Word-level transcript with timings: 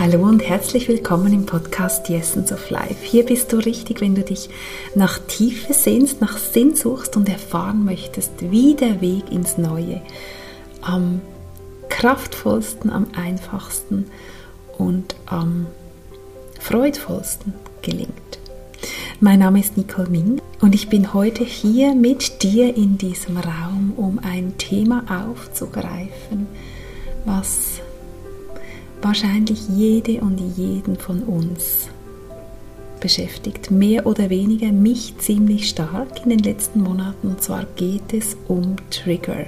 Hallo 0.00 0.22
und 0.22 0.48
herzlich 0.48 0.86
willkommen 0.86 1.32
im 1.32 1.44
Podcast 1.44 2.06
The 2.06 2.14
Essence 2.14 2.52
of 2.52 2.70
Life. 2.70 3.02
Hier 3.02 3.26
bist 3.26 3.52
du 3.52 3.56
richtig, 3.56 4.00
wenn 4.00 4.14
du 4.14 4.22
dich 4.22 4.48
nach 4.94 5.18
Tiefe 5.18 5.74
sehnst, 5.74 6.20
nach 6.20 6.38
Sinn 6.38 6.76
suchst 6.76 7.16
und 7.16 7.28
erfahren 7.28 7.84
möchtest, 7.84 8.30
wie 8.38 8.76
der 8.76 9.00
Weg 9.00 9.32
ins 9.32 9.58
Neue 9.58 10.00
am 10.82 11.20
kraftvollsten, 11.88 12.92
am 12.92 13.08
einfachsten 13.16 14.06
und 14.78 15.16
am 15.26 15.66
freudvollsten 16.60 17.54
gelingt. 17.82 18.38
Mein 19.18 19.40
Name 19.40 19.58
ist 19.58 19.76
Nicole 19.76 20.10
Ming 20.10 20.40
und 20.60 20.76
ich 20.76 20.88
bin 20.88 21.12
heute 21.12 21.42
hier 21.42 21.96
mit 21.96 22.44
dir 22.44 22.76
in 22.76 22.98
diesem 22.98 23.36
Raum, 23.36 23.94
um 23.96 24.20
ein 24.22 24.56
Thema 24.58 25.02
aufzugreifen, 25.08 26.46
was 27.24 27.80
wahrscheinlich 29.02 29.68
jede 29.68 30.20
und 30.20 30.38
jeden 30.56 30.96
von 30.96 31.22
uns 31.22 31.88
beschäftigt, 33.00 33.70
mehr 33.70 34.06
oder 34.06 34.30
weniger 34.30 34.72
mich 34.72 35.16
ziemlich 35.18 35.68
stark 35.68 36.24
in 36.24 36.30
den 36.30 36.40
letzten 36.40 36.82
Monaten. 36.82 37.28
Und 37.28 37.42
zwar 37.42 37.64
geht 37.76 38.12
es 38.12 38.36
um 38.48 38.76
Trigger. 38.90 39.46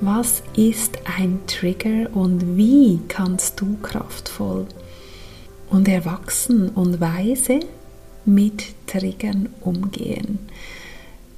Was 0.00 0.42
ist 0.56 0.98
ein 1.18 1.40
Trigger 1.46 2.08
und 2.14 2.56
wie 2.56 3.00
kannst 3.08 3.60
du 3.60 3.76
kraftvoll 3.82 4.66
und 5.70 5.88
erwachsen 5.88 6.68
und 6.70 7.00
weise 7.00 7.60
mit 8.24 8.64
Triggern 8.86 9.48
umgehen? 9.60 10.38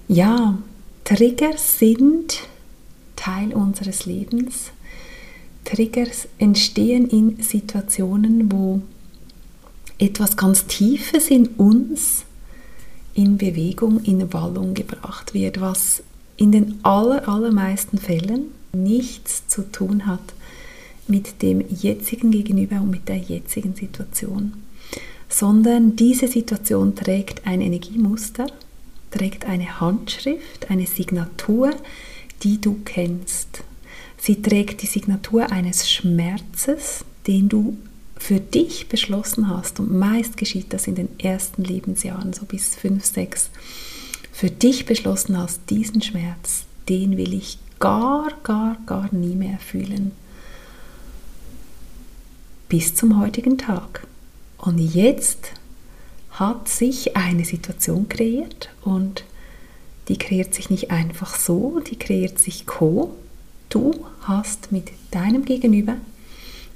Ja, 0.09 0.59
Trigger 1.05 1.57
sind 1.57 2.41
Teil 3.17 3.55
unseres 3.55 4.07
Lebens 4.07 4.73
Triggers 5.71 6.27
entstehen 6.39 7.09
in 7.09 7.41
Situationen, 7.43 8.51
wo 8.51 8.83
etwas 9.99 10.37
ganz 10.37 10.67
Tiefes 10.67 11.31
in 11.31 11.47
uns 11.47 12.25
in 13.15 13.39
Bewegung, 13.39 14.03
in 14.03 14.33
Wallung 14.33 14.75
gebracht 14.75 15.33
wird, 15.35 15.61
was 15.61 16.03
in 16.37 16.51
den 16.53 16.81
aller, 16.83 17.29
allermeisten 17.29 17.99
Fällen 17.99 18.47
nichts 18.73 19.47
zu 19.47 19.63
tun 19.71 20.07
hat 20.07 20.35
mit 21.07 21.43
dem 21.43 21.65
jetzigen 21.69 22.31
Gegenüber 22.31 22.81
und 22.81 22.91
mit 22.91 23.09
der 23.09 23.19
jetzigen 23.19 23.75
Situation, 23.75 24.55
sondern 25.29 25.97
diese 25.97 26.29
Situation 26.29 26.97
trägt 26.97 27.47
ein 27.47 27.61
Energiemuster, 27.61 28.47
trägt 29.11 29.45
eine 29.45 29.81
Handschrift, 29.81 30.71
eine 30.71 30.87
Signatur, 30.87 31.71
die 32.43 32.61
du 32.61 32.81
kennst. 32.85 33.63
Sie 34.23 34.43
trägt 34.43 34.83
die 34.83 34.87
Signatur 34.87 35.51
eines 35.51 35.91
Schmerzes, 35.91 37.05
den 37.27 37.49
du 37.49 37.79
für 38.19 38.39
dich 38.39 38.89
beschlossen 38.89 39.49
hast. 39.49 39.81
Und 39.81 39.97
meist 39.99 40.37
geschieht 40.37 40.73
das 40.75 40.87
in 40.87 40.95
den 40.95 41.09
ersten 41.19 41.65
Lebensjahren, 41.65 42.35
so 42.35 42.45
bis 42.45 42.77
fünf, 42.77 43.07
sechs. 43.07 43.49
Für 44.31 44.51
dich 44.51 44.85
beschlossen 44.85 45.39
hast, 45.39 45.61
diesen 45.71 46.03
Schmerz, 46.03 46.65
den 46.89 47.17
will 47.17 47.33
ich 47.33 47.59
gar, 47.79 48.29
gar, 48.43 48.77
gar 48.85 49.13
nie 49.13 49.35
mehr 49.35 49.59
fühlen. 49.59 50.13
Bis 52.69 52.95
zum 52.95 53.19
heutigen 53.19 53.57
Tag. 53.57 54.07
Und 54.59 54.79
jetzt 54.79 55.53
hat 56.33 56.69
sich 56.69 57.17
eine 57.17 57.47
Situation 57.47 58.09
kreiert 58.09 58.69
und 58.83 59.25
die 60.09 60.19
kreiert 60.19 60.53
sich 60.55 60.69
nicht 60.69 60.91
einfach 60.91 61.37
so, 61.37 61.81
die 61.81 61.97
kreiert 61.97 62.39
sich 62.39 62.67
co 62.67 63.15
Du 63.71 64.05
hast 64.23 64.73
mit 64.73 64.89
deinem 65.13 65.45
Gegenüber 65.45 65.97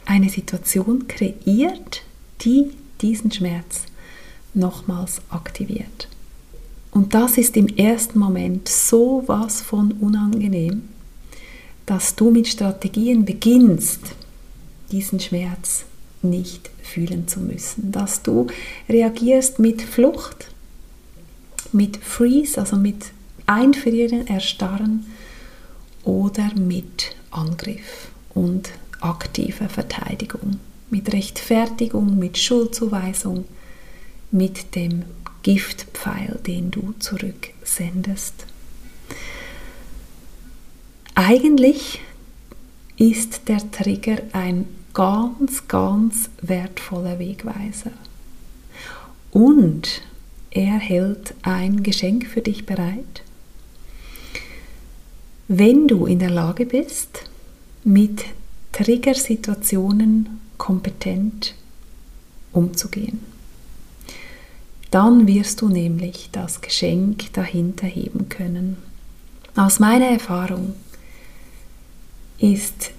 eine 0.07 0.31
Situation 0.31 1.09
kreiert, 1.09 2.03
die 2.43 2.71
diesen 3.01 3.33
Schmerz 3.33 3.83
nochmals 4.55 5.21
aktiviert. 5.29 6.09
Und 6.93 7.13
das 7.13 7.37
ist 7.37 7.57
im 7.57 7.67
ersten 7.67 8.21
Moment 8.21 8.69
so 8.69 9.25
was 9.27 9.61
von 9.61 9.93
unangenehm, 9.93 10.83
dass 11.85 12.15
du 12.15 12.31
mit 12.31 12.47
Strategien 12.47 13.25
beginnst, 13.25 14.01
diesen 14.93 15.19
Schmerz 15.19 15.85
nicht 16.23 16.71
fühlen 16.81 17.27
zu 17.27 17.41
müssen, 17.41 17.91
dass 17.91 18.23
du 18.23 18.47
reagierst 18.89 19.59
mit 19.59 19.83
Flucht, 19.83 20.53
mit 21.73 21.97
Freeze, 21.97 22.61
also 22.61 22.77
mit 22.77 23.07
Einfrieren, 23.47 24.29
Erstarren, 24.29 25.07
oder 26.05 26.55
mit 26.55 27.17
Angriff 27.31 28.09
und 28.35 28.71
aktiver 29.01 29.69
Verteidigung, 29.69 30.61
mit 30.91 31.13
Rechtfertigung, 31.13 32.19
mit 32.19 32.39
Schuldzuweisung, 32.39 33.45
mit 34.31 34.75
dem 34.75 35.05
Giftpfeil, 35.43 36.39
den 36.47 36.71
du 36.71 36.95
zurücksendest. 36.99 38.47
Eigentlich 41.15 42.01
ist 42.97 43.49
der 43.49 43.71
Trigger 43.71 44.19
ein 44.33 44.67
ganz, 44.95 45.69
ganz 45.69 46.31
wertvoller 46.41 47.19
Wegweiser. 47.19 47.93
Und 49.31 50.03
er 50.51 50.79
hält 50.79 51.35
ein 51.43 51.83
Geschenk 51.83 52.27
für 52.27 52.41
dich 52.41 52.67
bereit, 52.67 53.23
wenn 55.49 55.89
du 55.89 56.07
in 56.07 56.19
der 56.19 56.31
Lage 56.31 56.67
bist, 56.67 57.29
mit 57.85 58.25
Triggersituationen 58.73 60.41
kompetent 60.57 61.55
umzugehen. 62.53 63.21
Dann 64.91 65.27
wirst 65.27 65.61
du 65.61 65.69
nämlich 65.69 66.31
das 66.33 66.61
Geschenk 66.61 67.33
dahinter 67.33 67.87
heben 67.87 68.29
können. 68.29 68.77
Aus 69.57 69.81
meiner 69.81 70.07
Erfahrung 70.07 70.75
ist 72.39 72.91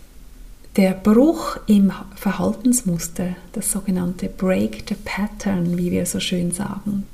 der 0.75 0.91
Bruch 0.91 1.57
im 1.67 1.91
Verhaltensmuster, 2.15 3.35
das 3.53 3.71
sogenannte 3.71 4.27
Break 4.27 4.83
the 4.89 4.95
Pattern, 4.95 5.77
wie 5.77 5.91
wir 5.91 6.05
so 6.05 6.19
schön 6.19 6.51
sagen, 6.51 7.05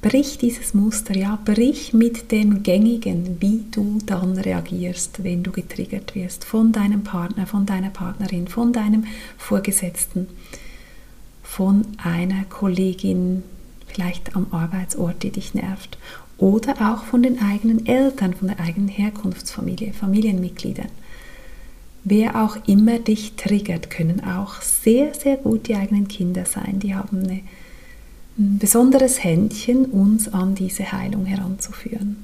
Brich 0.00 0.38
dieses 0.38 0.74
Muster, 0.74 1.16
ja, 1.16 1.38
brich 1.44 1.92
mit 1.92 2.30
dem 2.30 2.62
Gängigen, 2.62 3.40
wie 3.40 3.64
du 3.72 3.98
dann 4.06 4.38
reagierst, 4.38 5.24
wenn 5.24 5.42
du 5.42 5.50
getriggert 5.50 6.14
wirst 6.14 6.44
von 6.44 6.70
deinem 6.70 7.02
Partner, 7.02 7.48
von 7.48 7.66
deiner 7.66 7.90
Partnerin, 7.90 8.46
von 8.46 8.72
deinem 8.72 9.04
Vorgesetzten, 9.36 10.28
von 11.42 11.84
einer 11.96 12.44
Kollegin, 12.44 13.42
vielleicht 13.88 14.36
am 14.36 14.46
Arbeitsort, 14.52 15.24
die 15.24 15.30
dich 15.30 15.54
nervt, 15.54 15.98
oder 16.36 16.92
auch 16.92 17.02
von 17.02 17.24
den 17.24 17.42
eigenen 17.42 17.84
Eltern, 17.84 18.34
von 18.34 18.46
der 18.46 18.60
eigenen 18.60 18.88
Herkunftsfamilie, 18.88 19.92
Familienmitgliedern. 19.92 20.90
Wer 22.04 22.40
auch 22.44 22.56
immer 22.68 23.00
dich 23.00 23.34
triggert, 23.34 23.90
können 23.90 24.22
auch 24.22 24.62
sehr, 24.62 25.12
sehr 25.14 25.36
gut 25.38 25.66
die 25.66 25.74
eigenen 25.74 26.06
Kinder 26.06 26.44
sein. 26.44 26.78
Die 26.78 26.94
haben 26.94 27.24
eine 27.24 27.40
besonderes 28.38 29.22
Händchen, 29.22 29.86
uns 29.86 30.32
an 30.32 30.54
diese 30.54 30.92
Heilung 30.92 31.26
heranzuführen. 31.26 32.16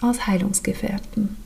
Als 0.00 0.26
Heilungsgefährten. 0.26 1.36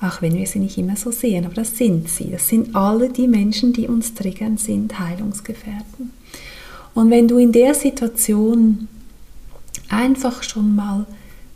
Auch 0.00 0.22
wenn 0.22 0.34
wir 0.34 0.46
sie 0.46 0.60
nicht 0.60 0.78
immer 0.78 0.96
so 0.96 1.10
sehen, 1.10 1.44
aber 1.44 1.54
das 1.54 1.76
sind 1.76 2.08
sie. 2.08 2.30
Das 2.30 2.48
sind 2.48 2.74
alle 2.74 3.10
die 3.10 3.28
Menschen, 3.28 3.72
die 3.72 3.86
uns 3.86 4.14
triggern, 4.14 4.56
sind 4.56 4.98
Heilungsgefährten. 4.98 6.10
Und 6.94 7.10
wenn 7.10 7.28
du 7.28 7.38
in 7.38 7.52
der 7.52 7.74
Situation 7.74 8.88
einfach 9.88 10.42
schon 10.42 10.74
mal 10.74 11.06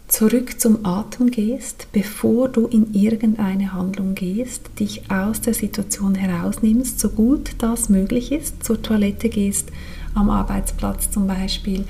zurück 0.08 0.60
zum 0.60 0.84
Atem 0.84 1.30
gehst, 1.30 1.88
bevor 1.92 2.48
du 2.48 2.66
in 2.66 2.92
irgendeine 2.94 3.72
Handlung 3.72 4.14
gehst, 4.14 4.70
dich 4.80 5.10
aus 5.10 5.40
der 5.40 5.54
Situation 5.54 6.14
herausnimmst, 6.14 6.98
so 6.98 7.10
gut 7.10 7.50
das 7.58 7.88
möglich 7.88 8.32
ist, 8.32 8.64
zur 8.64 8.82
Toilette 8.82 9.28
gehst, 9.28 9.68
am 10.14 10.30
Arbeitsplatz 10.30 11.10
zum 11.10 11.26
Beispiel, 11.26 11.84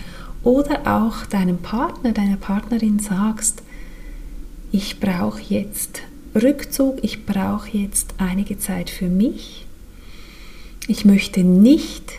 oder 0.44 0.86
auch 0.86 1.26
deinem 1.26 1.58
Partner, 1.58 2.12
deiner 2.12 2.36
Partnerin 2.36 2.98
sagst, 2.98 3.62
ich 4.70 5.00
brauche 5.00 5.40
jetzt 5.48 6.02
Rückzug, 6.34 6.98
ich 7.02 7.26
brauche 7.26 7.76
jetzt 7.76 8.14
einige 8.18 8.58
Zeit 8.58 8.90
für 8.90 9.08
mich, 9.08 9.66
ich 10.86 11.04
möchte 11.04 11.44
nicht 11.44 12.12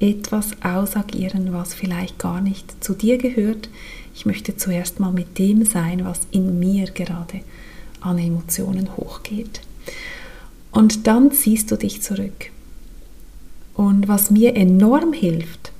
etwas 0.00 0.62
ausagieren, 0.62 1.52
was 1.52 1.72
vielleicht 1.72 2.18
gar 2.18 2.40
nicht 2.40 2.84
zu 2.84 2.94
dir 2.94 3.16
gehört. 3.16 3.70
Ich 4.14 4.26
möchte 4.26 4.56
zuerst 4.56 5.00
mal 5.00 5.12
mit 5.12 5.38
dem 5.38 5.64
sein, 5.64 6.04
was 6.04 6.20
in 6.30 6.58
mir 6.58 6.86
gerade 6.90 7.40
an 8.00 8.18
Emotionen 8.18 8.96
hochgeht. 8.96 9.60
Und 10.70 11.06
dann 11.06 11.32
ziehst 11.32 11.70
du 11.70 11.76
dich 11.76 12.02
zurück. 12.02 12.50
Und 13.74 14.08
was 14.08 14.30
mir 14.30 14.56
enorm 14.56 15.12
hilft 15.12 15.72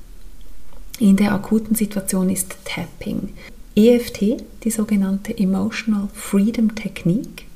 in 0.99 1.17
der 1.17 1.33
akuten 1.33 1.75
Situation 1.75 2.31
ist 2.31 2.57
Tapping. 2.65 3.31
EFT, 3.77 4.37
die 4.63 4.71
sogenannte 4.71 5.37
Emotional 5.37 6.09
Freedom 6.13 6.75
Technik. 6.75 7.47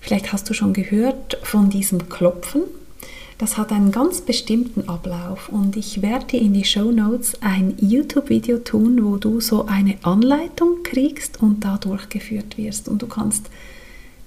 Vielleicht 0.00 0.32
hast 0.32 0.48
du 0.48 0.54
schon 0.54 0.72
gehört 0.72 1.38
von 1.42 1.68
diesem 1.70 2.08
Klopfen. 2.08 2.62
das 3.38 3.56
hat 3.56 3.72
einen 3.72 3.90
ganz 3.90 4.20
bestimmten 4.20 4.88
Ablauf 4.88 5.48
und 5.48 5.76
ich 5.76 6.00
werde 6.00 6.26
dir 6.26 6.40
in 6.40 6.54
die 6.54 6.64
Show 6.64 6.92
Notes 6.92 7.36
ein 7.40 7.74
YouTube-Video 7.78 8.58
tun, 8.58 9.04
wo 9.04 9.16
du 9.16 9.40
so 9.40 9.66
eine 9.66 9.96
Anleitung 10.02 10.84
kriegst 10.84 11.42
und 11.42 11.64
da 11.64 11.76
durchgeführt 11.76 12.56
wirst 12.56 12.88
und 12.88 13.02
du 13.02 13.08
kannst 13.08 13.50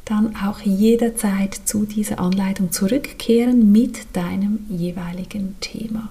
dann 0.06 0.36
auch 0.36 0.60
jederzeit 0.60 1.60
zu 1.66 1.86
dieser 1.86 2.19
Anleitung 2.19 2.72
zurückkehren 2.72 3.72
mit 3.72 4.06
deinem 4.13 4.60
jeweiligen 4.69 5.56
Thema. 5.60 6.10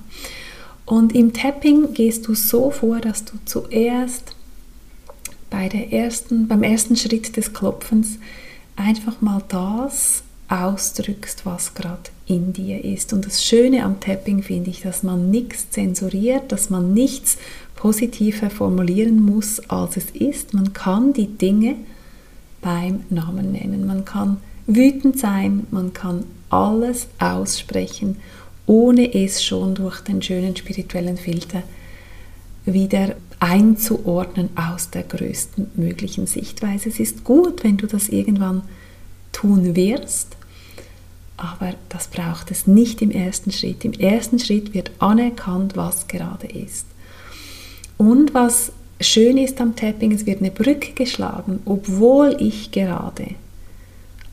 Und 0.85 1.15
im 1.15 1.33
Tapping 1.33 1.95
gehst 1.95 2.27
du 2.27 2.35
so 2.35 2.71
vor, 2.71 3.01
dass 3.01 3.25
du 3.25 3.35
zuerst 3.45 4.35
bei 5.49 5.69
der 5.69 5.93
ersten, 5.93 6.49
beim 6.49 6.63
ersten 6.63 6.97
Schritt 6.97 7.37
des 7.37 7.53
Klopfens 7.53 8.19
einfach 8.77 9.21
mal 9.21 9.43
das 9.49 10.25
ausdrückst, 10.49 11.47
was 11.47 11.75
gerade 11.75 12.11
in 12.27 12.53
dir 12.53 12.85
ist. 12.85 13.13
Und 13.13 13.25
das 13.25 13.45
Schöne 13.45 13.85
am 13.85 14.01
Tapping 14.01 14.43
finde 14.43 14.71
ich, 14.71 14.83
dass 14.83 15.03
man 15.03 15.31
nichts 15.31 15.71
zensuriert, 15.71 16.53
dass 16.53 16.71
man 16.71 16.93
nichts 16.93 17.39
positiver 17.77 18.51
formulieren 18.51 19.23
muss, 19.23 19.61
als 19.71 19.97
es 19.97 20.11
ist. 20.11 20.53
Man 20.53 20.73
kann 20.73 21.13
die 21.13 21.29
Dinge 21.29 21.77
beim 22.65 23.05
Namen 23.11 23.53
nennen. 23.53 23.87
Man 23.87 24.05
kann 24.07 24.39
wütend 24.67 25.19
sein, 25.19 25.67
man 25.71 25.93
kann 25.93 26.25
alles 26.49 27.09
aussprechen, 27.19 28.17
ohne 28.67 29.15
es 29.15 29.45
schon 29.45 29.75
durch 29.75 30.01
den 30.01 30.23
schönen 30.23 30.57
spirituellen 30.57 31.19
Filter 31.19 31.63
wieder 32.65 33.17
einzuordnen 33.39 34.49
aus 34.57 34.89
der 34.89 35.03
größten 35.03 35.73
möglichen 35.77 36.27
Sichtweise. 36.27 36.89
Es 36.89 36.99
ist 36.99 37.23
gut, 37.23 37.63
wenn 37.63 37.77
du 37.77 37.87
das 37.87 38.09
irgendwann 38.09 38.63
tun 39.33 39.77
wirst, 39.77 40.37
aber 41.37 41.75
das 41.91 42.09
braucht 42.09 42.51
es 42.51 42.67
nicht 42.67 43.03
im 43.03 43.11
ersten 43.11 43.53
Schritt. 43.53 43.85
Im 43.85 43.93
ersten 43.93 44.39
Schritt 44.39 44.73
wird 44.73 44.93
anerkannt, 45.01 45.77
was 45.77 46.09
gerade 46.09 46.47
ist. 46.47 46.87
Und 47.99 48.33
was 48.33 48.73
schön 49.01 49.39
ist 49.39 49.61
am 49.61 49.77
Tapping, 49.77 50.13
es 50.13 50.27
wird 50.27 50.41
eine 50.41 50.51
Brücke 50.51 50.93
geschlagen, 50.93 51.61
obwohl 51.65 52.37
ich 52.41 52.71
gerade 52.71 53.35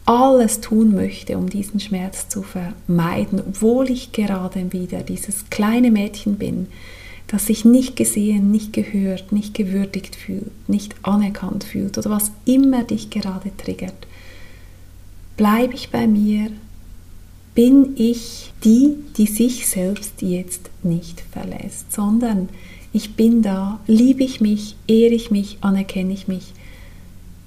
alles 0.06 0.62
tun 0.62 0.94
möchte, 0.94 1.38
um 1.38 1.50
diesen 1.50 1.80
Schmerz 1.80 2.28
zu 2.28 2.44
vermeiden, 2.44 3.42
obwohl 3.48 3.90
ich 3.90 4.12
gerade 4.12 4.74
wieder 4.74 5.02
dieses 5.02 5.50
kleine 5.50 5.92
Mädchen 5.92 6.36
bin, 6.38 6.68
das 7.28 7.46
sich 7.46 7.64
nicht 7.64 7.96
gesehen, 7.96 8.52
nicht 8.52 8.74
gehört, 8.74 9.32
nicht 9.32 9.54
gewürdigt 9.54 10.16
fühlt, 10.16 10.52
nicht 10.68 10.96
anerkannt 11.04 11.64
fühlt 11.64 11.98
oder 11.98 12.10
was 12.10 12.32
immer 12.46 12.84
dich 12.84 13.10
gerade 13.10 13.56
triggert. 13.56 14.08
Bleibe 15.38 15.74
ich 15.74 15.92
bei 15.92 16.08
mir, 16.08 16.52
bin 17.56 17.94
ich 17.96 18.52
die, 18.64 18.96
die 19.18 19.28
sich 19.28 19.68
selbst 19.68 20.22
jetzt 20.22 20.70
nicht 20.84 21.22
verlässt, 21.32 21.92
sondern 21.94 22.50
ich 22.94 23.16
bin 23.16 23.42
da, 23.42 23.80
liebe 23.88 24.24
ich 24.24 24.42
mich, 24.42 24.76
ehre 24.88 25.14
ich 25.14 25.32
mich, 25.32 25.58
anerkenne 25.62 26.14
ich 26.14 26.28
mich, 26.28 26.54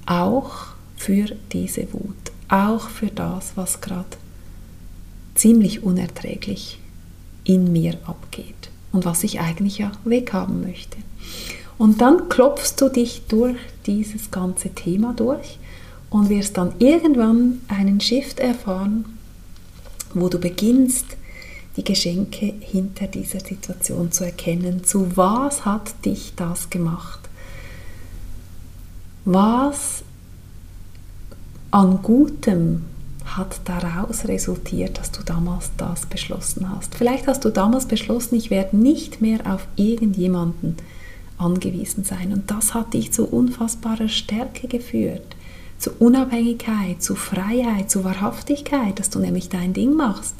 auch 0.05 0.67
für 0.95 1.35
diese 1.51 1.91
Wut, 1.93 2.15
auch 2.49 2.89
für 2.89 3.07
das, 3.07 3.53
was 3.55 3.81
gerade 3.81 4.05
ziemlich 5.35 5.83
unerträglich 5.83 6.79
in 7.43 7.71
mir 7.71 7.97
abgeht 8.05 8.69
und 8.91 9.05
was 9.05 9.23
ich 9.23 9.39
eigentlich 9.39 9.77
ja 9.77 9.91
weghaben 10.03 10.61
möchte. 10.61 10.97
Und 11.77 12.01
dann 12.01 12.29
klopfst 12.29 12.75
du 12.77 12.89
dich 12.89 13.23
durch 13.27 13.57
dieses 13.85 14.31
ganze 14.31 14.69
Thema 14.69 15.13
durch 15.13 15.59
und 16.09 16.29
wirst 16.29 16.57
dann 16.57 16.73
irgendwann 16.79 17.61
einen 17.67 17.99
Shift 17.99 18.39
erfahren, 18.39 19.05
wo 20.13 20.29
du 20.29 20.39
beginnst, 20.39 21.05
die 21.75 21.83
Geschenke 21.83 22.53
hinter 22.59 23.07
dieser 23.07 23.39
Situation 23.39 24.11
zu 24.11 24.23
erkennen. 24.23 24.83
Zu 24.83 25.17
was 25.17 25.65
hat 25.65 26.05
dich 26.05 26.33
das 26.35 26.69
gemacht? 26.69 27.19
Was 29.25 30.03
an 31.71 31.99
Gutem 32.01 32.85
hat 33.25 33.59
daraus 33.65 34.27
resultiert, 34.27 34.97
dass 34.97 35.11
du 35.11 35.23
damals 35.23 35.71
das 35.77 36.05
beschlossen 36.05 36.69
hast? 36.69 36.95
Vielleicht 36.95 37.27
hast 37.27 37.43
du 37.43 37.49
damals 37.49 37.87
beschlossen, 37.87 38.35
ich 38.35 38.51
werde 38.51 38.77
nicht 38.77 39.21
mehr 39.21 39.39
auf 39.51 39.67
irgendjemanden 39.75 40.77
angewiesen 41.37 42.05
sein. 42.05 42.31
Und 42.31 42.49
das 42.51 42.73
hat 42.73 42.93
dich 42.93 43.11
zu 43.11 43.25
unfassbarer 43.25 44.07
Stärke 44.07 44.69
geführt, 44.69 45.35
zu 45.77 45.91
Unabhängigkeit, 45.99 47.03
zu 47.03 47.15
Freiheit, 47.15 47.91
zu 47.91 48.05
Wahrhaftigkeit, 48.05 48.97
dass 48.99 49.09
du 49.09 49.19
nämlich 49.19 49.49
dein 49.49 49.73
Ding 49.73 49.93
machst 49.93 50.35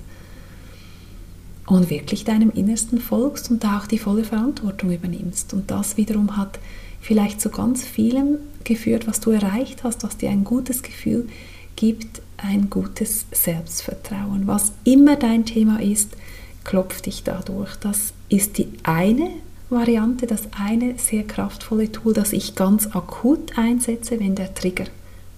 und 1.65 1.89
wirklich 1.89 2.25
deinem 2.25 2.51
Innersten 2.51 2.99
folgst 2.99 3.49
und 3.49 3.63
da 3.63 3.79
auch 3.79 3.87
die 3.87 3.97
volle 3.97 4.23
Verantwortung 4.23 4.91
übernimmst. 4.91 5.53
Und 5.53 5.71
das 5.71 5.97
wiederum 5.97 6.37
hat 6.37 6.59
vielleicht 7.01 7.41
zu 7.41 7.49
ganz 7.49 7.83
vielem 7.83 8.37
geführt, 8.63 9.07
was 9.07 9.19
du 9.19 9.31
erreicht 9.31 9.83
hast, 9.83 10.03
was 10.03 10.17
dir 10.17 10.29
ein 10.29 10.43
gutes 10.43 10.83
Gefühl 10.83 11.27
gibt, 11.75 12.21
ein 12.37 12.69
gutes 12.69 13.25
Selbstvertrauen. 13.31 14.47
Was 14.47 14.73
immer 14.83 15.15
dein 15.15 15.45
Thema 15.45 15.81
ist, 15.81 16.15
klopft 16.63 17.05
dich 17.05 17.23
dadurch. 17.23 17.75
Das 17.77 18.13
ist 18.29 18.57
die 18.57 18.67
eine 18.83 19.29
Variante, 19.69 20.27
das 20.27 20.43
eine 20.57 20.97
sehr 20.97 21.23
kraftvolle 21.23 21.91
Tool, 21.91 22.13
das 22.13 22.33
ich 22.33 22.55
ganz 22.55 22.87
akut 22.87 23.57
einsetze, 23.57 24.19
wenn 24.19 24.35
der 24.35 24.53
Trigger 24.53 24.85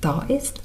da 0.02 0.26
ist. 0.28 0.60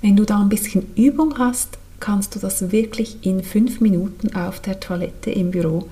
Wenn 0.00 0.16
du 0.16 0.24
da 0.24 0.40
ein 0.40 0.48
bisschen 0.48 0.86
Übung 0.96 1.38
hast, 1.38 1.78
kannst 2.04 2.34
du 2.34 2.38
das 2.38 2.70
wirklich 2.70 3.24
in 3.24 3.42
fünf 3.42 3.80
Minuten 3.80 4.36
auf 4.36 4.60
der 4.60 4.78
Toilette 4.78 5.30
im 5.30 5.52
Büro, 5.52 5.88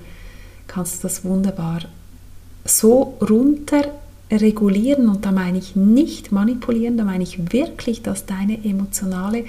kannst 0.67 0.99
du 0.99 1.07
das 1.07 1.25
wunderbar 1.25 1.79
so 2.65 3.17
runter 3.19 3.81
regulieren 4.31 5.09
und 5.09 5.25
da 5.25 5.31
meine 5.31 5.57
ich 5.57 5.75
nicht 5.75 6.31
manipulieren, 6.31 6.97
da 6.97 7.03
meine 7.03 7.23
ich 7.23 7.51
wirklich, 7.51 8.03
dass 8.03 8.27
deine 8.27 8.63
emotionale 8.63 9.45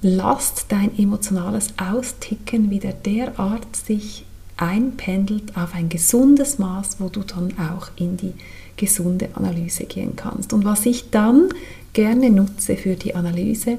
Last, 0.00 0.64
dein 0.70 0.98
emotionales 0.98 1.74
Austicken 1.76 2.70
wieder 2.70 2.94
derart 2.94 3.76
sich 3.76 4.24
einpendelt 4.56 5.58
auf 5.58 5.74
ein 5.74 5.90
gesundes 5.90 6.58
Maß, 6.58 7.00
wo 7.00 7.10
du 7.10 7.20
dann 7.20 7.52
auch 7.58 7.88
in 7.96 8.16
die 8.16 8.32
gesunde 8.78 9.28
Analyse 9.34 9.84
gehen 9.84 10.16
kannst. 10.16 10.54
Und 10.54 10.64
was 10.64 10.86
ich 10.86 11.10
dann 11.10 11.50
gerne 11.92 12.30
nutze 12.30 12.76
für 12.76 12.94
die 12.94 13.14
Analyse, 13.14 13.76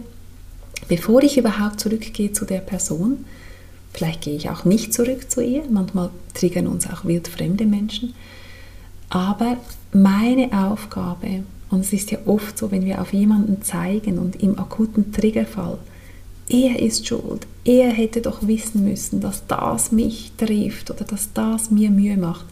bevor 0.88 1.24
ich 1.24 1.38
überhaupt 1.38 1.80
zurückgehe 1.80 2.32
zu 2.32 2.46
der 2.46 2.60
Person, 2.60 3.26
vielleicht 3.94 4.22
gehe 4.22 4.36
ich 4.36 4.50
auch 4.50 4.66
nicht 4.66 4.94
zurück 4.94 5.30
zu 5.30 5.42
ihr, 5.42 5.64
manchmal 5.70 6.10
triggern 6.34 6.68
uns 6.68 6.90
auch 6.90 7.06
wildfremde 7.06 7.66
Menschen, 7.66 8.14
aber 9.10 9.58
meine 9.92 10.52
Aufgabe, 10.54 11.44
und 11.70 11.82
es 11.82 11.94
ist 11.94 12.12
ja 12.12 12.20
oft 12.26 12.58
so, 12.58 12.72
wenn 12.72 12.86
wir 12.86 13.02
auf 13.02 13.14
jemanden 13.14 13.62
zeigen 13.64 14.20
und 14.20 14.42
im 14.42 14.58
akuten 14.60 15.12
Triggerfall, 15.12 15.80
er 16.48 16.80
ist 16.80 17.08
schuld, 17.08 17.46
er 17.64 17.92
hätte 17.92 18.22
doch 18.22 18.48
wissen 18.48 18.84
müssen, 18.84 19.22
dass 19.22 19.46
das 19.48 19.92
mich 19.92 20.32
trifft 20.38 20.90
oder 20.90 21.06
dass 21.06 21.32
das 21.34 21.70
mir 21.70 21.92
Mühe 21.92 22.18
macht. 22.18 22.46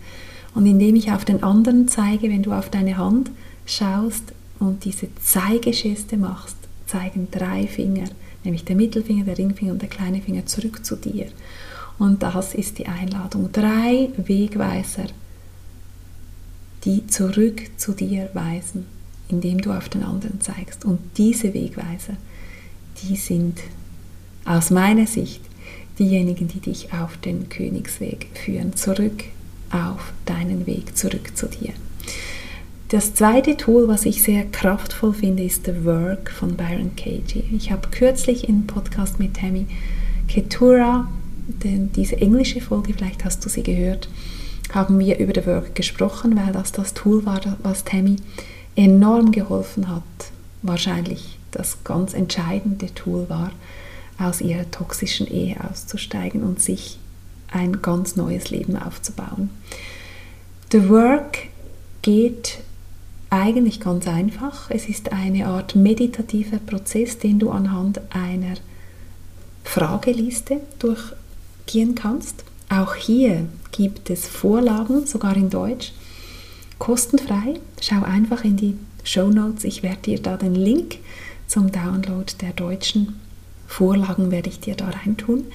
Und 0.54 0.66
indem 0.66 0.96
ich 0.96 1.12
auf 1.12 1.26
den 1.26 1.44
anderen 1.44 1.88
zeige, 1.88 2.30
wenn 2.30 2.44
du 2.44 2.52
auf 2.52 2.70
deine 2.70 2.98
Hand 2.98 3.32
schaust 3.66 4.24
und 4.60 4.86
diese 4.86 5.08
Zeigegeste 5.24 6.18
machst, 6.18 6.58
zeigen 6.88 7.28
drei 7.32 7.68
Finger, 7.68 8.08
nämlich 8.44 8.66
der 8.66 8.76
Mittelfinger, 8.76 9.26
der 9.26 9.38
Ringfinger 9.38 9.74
und 9.74 9.82
der 9.82 9.90
kleine 9.90 10.22
Finger 10.22 10.46
zurück 10.46 10.86
zu 10.86 10.96
dir. 10.96 11.28
Und 12.00 12.24
das 12.24 12.54
ist 12.54 12.78
die 12.78 12.88
Einladung. 12.88 13.52
Drei 13.52 14.10
Wegweiser, 14.18 15.08
die 16.86 17.06
zurück 17.08 17.62
zu 17.78 17.94
dir 17.94 18.30
weisen, 18.34 18.86
indem 19.30 19.60
du 19.60 19.72
auf 19.72 19.90
den 19.90 20.04
anderen 20.04 20.40
zeigst. 20.42 20.86
Und 20.86 21.00
diese 21.18 21.54
Wegweiser, 21.54 22.14
die 23.02 23.16
sind 23.16 23.60
aus 24.46 24.70
meiner 24.70 25.08
Sicht 25.08 25.42
diejenigen, 26.00 26.48
die 26.48 26.60
dich 26.60 26.94
auf 26.94 27.18
den 27.18 27.50
Königsweg 27.50 28.28
führen, 28.34 28.76
zurück 28.76 29.24
auf 29.72 30.14
deinen 30.26 30.66
Weg, 30.66 30.96
zurück 30.96 31.36
zu 31.36 31.48
dir. 31.48 31.74
Das 32.90 33.14
zweite 33.14 33.58
Tool, 33.58 33.90
was 33.90 34.06
ich 34.06 34.24
sehr 34.24 34.46
kraftvoll 34.46 35.14
finde, 35.14 35.44
ist 35.44 35.66
The 35.66 35.84
Work 35.84 36.32
von 36.32 36.56
Byron 36.56 36.96
Katie. 36.96 37.44
Ich 37.54 37.70
habe 37.70 37.90
kürzlich 37.90 38.48
im 38.48 38.66
Podcast 38.66 39.20
mit 39.20 39.36
Tammy 39.36 39.66
Ketura, 40.30 41.10
denn 41.50 41.92
diese 41.92 42.16
englische 42.16 42.62
Folge, 42.62 42.94
vielleicht 42.94 43.26
hast 43.26 43.44
du 43.44 43.50
sie 43.50 43.64
gehört, 43.64 44.08
haben 44.74 45.00
wir 45.00 45.20
über 45.20 45.34
The 45.36 45.46
Work 45.48 45.76
gesprochen, 45.76 46.38
weil 46.38 46.54
das 46.54 46.72
das 46.72 46.94
Tool 46.94 47.26
war, 47.26 47.42
was 47.62 47.84
Tammy 47.84 48.16
enorm 48.78 49.34
geholfen 49.34 49.90
hat. 49.94 50.04
Wahrscheinlich 50.62 51.40
das 51.52 51.84
ganz 51.84 52.14
entscheidende 52.14 52.94
Tool 52.96 53.30
war, 53.30 53.52
aus 54.18 54.40
ihrer 54.40 54.72
toxischen 54.72 55.28
Ehe 55.28 55.58
auszusteigen 55.70 56.42
und 56.42 56.62
sich 56.62 57.00
ein 57.52 57.82
ganz 57.82 58.16
neues 58.16 58.50
Leben 58.50 58.78
aufzubauen. 58.78 59.50
The 60.72 60.88
Work 60.88 61.40
geht 62.02 62.60
eigentlich 63.30 63.80
ganz 63.80 64.08
einfach. 64.08 64.70
Es 64.70 64.88
ist 64.88 65.12
eine 65.12 65.48
Art 65.48 65.76
meditativer 65.76 66.58
Prozess, 66.58 67.20
den 67.20 67.40
du 67.40 67.50
anhand 67.50 68.00
einer 68.10 68.56
Frageliste 69.64 70.62
durchgehen 70.80 71.96
kannst. 71.96 72.44
Auch 72.70 72.96
hier 72.96 73.48
gibt 73.72 74.10
es 74.10 74.28
Vorlagen, 74.28 75.06
sogar 75.06 75.36
in 75.36 75.50
Deutsch, 75.50 75.94
kostenfrei. 76.80 77.60
Schau 77.82 78.04
einfach 78.04 78.44
in 78.44 78.58
die 78.58 78.78
Show 79.04 79.30
Notes. 79.30 79.64
Ich 79.64 79.84
werde 79.84 80.02
dir 80.02 80.22
da 80.22 80.38
den 80.38 80.56
Link 80.56 80.98
zum 81.48 81.72
Download 81.72 82.32
der 82.42 82.54
deutschen 82.54 83.20
Vorlagen 83.68 84.32
werde 84.32 84.50
ich 84.50 84.60
dir 84.60 84.76
da 84.76 84.90
reintun. 84.90 85.46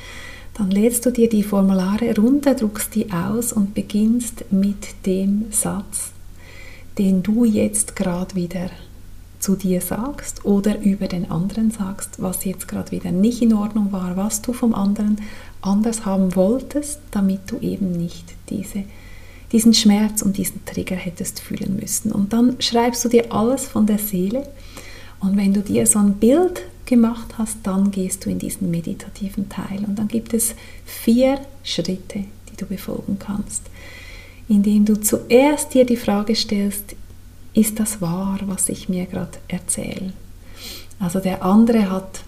Dann 0.54 0.70
lädst 0.70 1.06
du 1.06 1.10
dir 1.10 1.28
die 1.28 1.42
Formulare 1.42 2.14
runter, 2.14 2.54
druckst 2.54 2.94
die 2.94 3.10
aus 3.10 3.52
und 3.52 3.74
beginnst 3.74 4.44
mit 4.52 5.06
dem 5.06 5.46
Satz, 5.50 6.11
den 6.98 7.22
du 7.22 7.44
jetzt 7.44 7.96
gerade 7.96 8.34
wieder 8.34 8.70
zu 9.38 9.56
dir 9.56 9.80
sagst 9.80 10.44
oder 10.44 10.80
über 10.80 11.08
den 11.08 11.30
anderen 11.30 11.70
sagst, 11.70 12.22
was 12.22 12.44
jetzt 12.44 12.68
gerade 12.68 12.92
wieder 12.92 13.10
nicht 13.10 13.42
in 13.42 13.54
Ordnung 13.54 13.90
war, 13.90 14.16
was 14.16 14.40
du 14.40 14.52
vom 14.52 14.74
anderen 14.74 15.20
anders 15.60 16.04
haben 16.04 16.36
wolltest, 16.36 17.00
damit 17.10 17.40
du 17.50 17.58
eben 17.58 17.92
nicht 17.92 18.24
diese, 18.50 18.84
diesen 19.50 19.74
Schmerz 19.74 20.22
und 20.22 20.36
diesen 20.36 20.64
Trigger 20.64 20.96
hättest 20.96 21.40
fühlen 21.40 21.76
müssen. 21.76 22.12
Und 22.12 22.32
dann 22.32 22.60
schreibst 22.60 23.04
du 23.04 23.08
dir 23.08 23.32
alles 23.32 23.66
von 23.66 23.86
der 23.86 23.98
Seele 23.98 24.46
und 25.20 25.36
wenn 25.36 25.54
du 25.54 25.60
dir 25.60 25.86
so 25.86 25.98
ein 25.98 26.14
Bild 26.14 26.62
gemacht 26.84 27.38
hast, 27.38 27.58
dann 27.62 27.90
gehst 27.90 28.24
du 28.24 28.30
in 28.30 28.38
diesen 28.38 28.70
meditativen 28.70 29.48
Teil. 29.48 29.84
Und 29.86 29.98
dann 29.98 30.08
gibt 30.08 30.34
es 30.34 30.54
vier 30.84 31.40
Schritte, 31.62 32.24
die 32.50 32.56
du 32.56 32.66
befolgen 32.66 33.18
kannst, 33.18 33.62
indem 34.48 34.84
du 34.84 35.00
zuerst 35.00 35.74
dir 35.74 35.84
die 35.84 35.96
Frage 35.96 36.34
stellst, 36.34 36.96
ist 37.54 37.80
das 37.80 38.00
wahr, 38.00 38.40
was 38.46 38.68
ich 38.68 38.88
mir 38.88 39.06
gerade 39.06 39.38
erzähle? 39.48 40.12
Also 40.98 41.20
der 41.20 41.44
andere 41.44 41.90
hat 41.90 42.22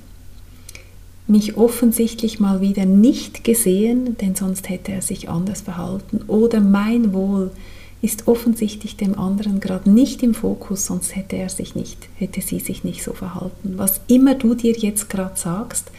mich 1.27 1.57
offensichtlich 1.57 2.41
mal 2.41 2.61
wieder 2.61 2.85
nicht 2.85 3.45
gesehen, 3.45 4.17
denn 4.19 4.35
sonst 4.35 4.69
hätte 4.69 4.93
er 4.93 5.03
sich 5.03 5.29
anders 5.31 5.63
verhalten. 5.63 6.23
Oder 6.27 6.61
mein 6.61 7.15
Wohl 7.15 7.51
ist 8.03 8.29
offensichtlich 8.29 8.97
dem 8.99 9.19
anderen 9.19 9.61
gerade 9.61 9.91
nicht 9.91 10.23
im 10.23 10.35
Fokus, 10.35 10.85
sonst 10.85 11.17
hätte 11.17 11.37
er 11.37 11.49
sich 11.49 11.75
nicht, 11.75 12.09
hätte 12.17 12.43
sie 12.43 12.61
sich 12.61 12.85
nicht 12.85 13.03
so 13.03 13.15
verhalten. 13.15 13.75
Was 13.77 14.03
immer 14.09 14.35
du 14.35 14.55
dir 14.55 14.73
jetzt 14.73 15.09
gerade 15.09 15.39
sagst, 15.39 15.91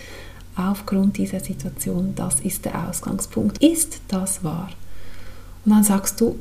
aufgrund 0.56 1.18
dieser 1.18 1.40
Situation, 1.40 2.14
das 2.16 2.42
ist 2.42 2.66
der 2.66 2.88
Ausgangspunkt. 2.88 3.64
Ist 3.64 4.02
das 4.08 4.44
wahr? 4.44 4.70
Und 5.66 5.72
dann 5.72 5.84
sagst 5.84 6.22
du, 6.22 6.38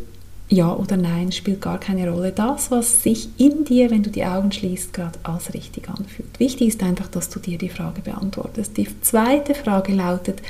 ja 0.49 0.73
oder 0.73 0.97
nein, 0.97 1.33
spielt 1.33 1.61
gar 1.61 1.79
keine 1.79 2.11
Rolle. 2.11 2.33
Das, 2.33 2.71
was 2.71 3.03
sich 3.03 3.29
in 3.39 3.65
dir, 3.65 3.91
wenn 3.91 4.03
du 4.03 4.11
die 4.11 4.25
Augen 4.25 4.53
schließt, 4.53 4.93
gerade 4.93 5.19
als 5.23 5.55
richtig 5.55 5.89
anfühlt. 5.89 6.39
Wichtig 6.39 6.69
ist 6.69 6.83
einfach, 6.83 7.09
dass 7.09 7.31
du 7.31 7.41
dir 7.41 7.59
die 7.59 7.71
Frage 7.71 8.03
beantwortest. 8.03 8.77
Die 8.77 8.89
zweite 9.01 9.55
Frage 9.55 9.95
lautet, 9.95 10.43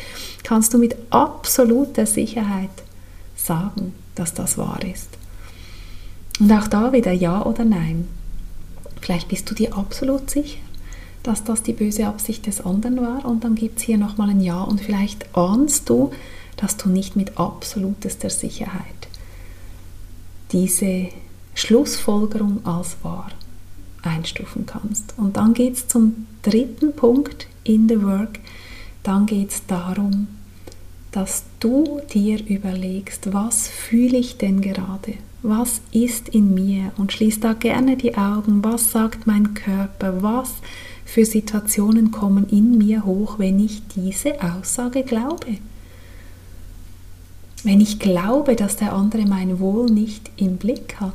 kannst 0.43 0.75
du 0.75 0.79
mit 0.79 0.97
absoluter 1.11 2.07
Sicherheit 2.07 2.71
sagen, 3.37 3.95
dass 4.15 4.35
das 4.35 4.59
wahr 4.59 4.81
ist? 4.85 5.11
Und 6.41 6.51
auch 6.53 6.67
da 6.67 6.93
wieder 6.93 7.13
ja 7.13 7.45
oder 7.45 7.65
nein. 7.65 8.09
Vielleicht 9.01 9.29
bist 9.29 9.49
du 9.51 9.55
dir 9.55 9.77
absolut 9.77 10.31
sicher, 10.31 10.59
dass 11.23 11.45
das 11.45 11.63
die 11.63 11.73
böse 11.73 12.07
Absicht 12.07 12.47
des 12.47 12.65
anderen 12.65 13.01
war 13.01 13.25
und 13.25 13.45
dann 13.45 13.55
gibt 13.55 13.79
es 13.79 13.85
hier 13.85 13.99
nochmal 13.99 14.31
ein 14.31 14.41
Ja 14.41 14.63
und 14.63 14.81
vielleicht 14.81 15.37
ahnst 15.37 15.89
du, 15.89 16.11
dass 16.57 16.77
du 16.77 16.89
nicht 16.89 17.17
mit 17.17 17.39
absolutester 17.39 18.31
Sicherheit 18.31 18.85
diese 20.53 21.09
Schlussfolgerung 21.55 22.65
als 22.65 22.97
wahr 23.03 23.31
einstufen 24.03 24.67
kannst. 24.67 25.15
Und 25.17 25.37
dann 25.37 25.55
geht 25.55 25.75
es 25.75 25.89
zum 25.89 26.27
dritten 26.43 26.95
Punkt 26.95 27.47
in 27.65 27.89
the 27.89 28.03
work. 28.03 28.39
Dann 29.03 29.27
geht 29.27 29.51
es 29.51 29.67
darum, 29.67 30.29
dass 31.11 31.45
du 31.61 32.01
dir 32.13 32.45
überlegst, 32.47 33.33
was 33.33 33.69
fühle 33.69 34.19
ich 34.19 34.39
denn 34.39 34.61
gerade? 34.61 35.15
Was 35.43 35.81
ist 35.93 36.29
in 36.29 36.55
mir? 36.55 36.93
Und 36.97 37.13
schließ 37.13 37.41
da 37.41 37.53
gerne 37.53 37.97
die 37.97 38.17
Augen. 38.17 38.65
Was 38.65 38.91
sagt 38.91 39.27
mein 39.27 39.55
Körper? 39.55 40.23
Was 40.23 40.55
für 41.05 41.25
Situationen 41.25 42.11
kommen 42.11 42.49
in 42.49 42.79
mir 42.79 43.05
hoch, 43.05 43.39
wenn 43.39 43.61
ich 43.61 43.83
diese 43.95 44.43
Aussage 44.43 45.03
glaube? 45.03 45.59
Wenn 47.65 47.81
ich 47.81 47.99
glaube, 47.99 48.57
dass 48.57 48.77
der 48.77 48.93
andere 48.93 49.23
mein 49.23 49.59
Wohl 49.59 49.87
nicht 49.91 50.31
im 50.37 50.57
Blick 50.57 50.97
hat, 51.01 51.13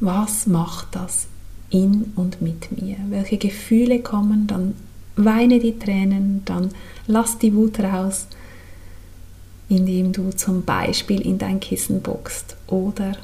was 0.00 0.46
macht 0.46 0.88
das 0.92 1.26
in 1.70 2.12
und 2.16 2.40
mit 2.40 2.80
mir? 2.80 2.96
Welche 3.10 3.36
Gefühle 3.36 4.00
kommen? 4.00 4.46
Dann 4.46 4.74
weine 5.16 5.58
die 5.58 5.78
Tränen, 5.78 6.42
dann 6.44 6.70
lass 7.06 7.38
die 7.38 7.54
Wut 7.54 7.78
raus 7.80 8.26
indem 9.72 10.12
du 10.12 10.30
zum 10.30 10.64
Beispiel 10.64 11.20
in 11.22 11.38
dein 11.38 11.58
Kissen 11.58 12.02
bockst 12.02 12.56
oder 12.66 13.16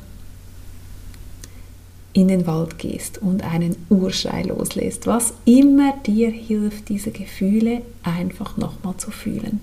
in 2.14 2.28
den 2.28 2.46
Wald 2.46 2.78
gehst 2.78 3.18
und 3.18 3.44
einen 3.44 3.76
Urschrei 3.90 4.42
loslässt, 4.42 5.06
was 5.06 5.34
immer 5.44 5.92
dir 6.06 6.30
hilft, 6.30 6.88
diese 6.88 7.10
Gefühle 7.10 7.82
einfach 8.02 8.56
nochmal 8.56 8.96
zu 8.96 9.10
fühlen. 9.10 9.60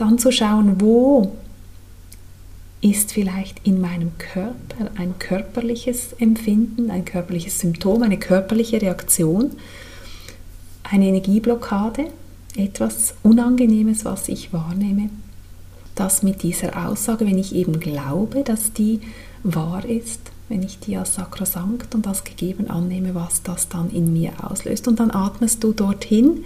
Dann 0.00 0.18
zu 0.18 0.32
schauen, 0.32 0.80
wo 0.80 1.36
ist 2.80 3.12
vielleicht 3.12 3.66
in 3.66 3.80
meinem 3.80 4.12
Körper 4.18 4.90
ein 4.96 5.18
körperliches 5.18 6.14
Empfinden, 6.14 6.90
ein 6.90 7.04
körperliches 7.04 7.58
Symptom, 7.58 8.02
eine 8.02 8.18
körperliche 8.18 8.80
Reaktion, 8.80 9.50
eine 10.82 11.06
Energieblockade, 11.06 12.06
etwas 12.56 13.14
Unangenehmes, 13.22 14.04
was 14.04 14.28
ich 14.28 14.52
wahrnehme 14.52 15.10
dass 16.00 16.22
mit 16.22 16.42
dieser 16.42 16.88
Aussage, 16.88 17.26
wenn 17.26 17.36
ich 17.36 17.54
eben 17.54 17.78
glaube, 17.78 18.42
dass 18.42 18.72
die 18.72 19.00
wahr 19.42 19.84
ist, 19.84 20.20
wenn 20.48 20.62
ich 20.62 20.78
die 20.78 20.96
als 20.96 21.14
sakrosankt 21.14 21.94
und 21.94 22.06
als 22.06 22.24
gegeben 22.24 22.70
annehme, 22.70 23.14
was 23.14 23.42
das 23.42 23.68
dann 23.68 23.90
in 23.90 24.10
mir 24.10 24.32
auslöst. 24.42 24.88
Und 24.88 24.98
dann 24.98 25.10
atmest 25.10 25.62
du 25.62 25.74
dorthin 25.74 26.44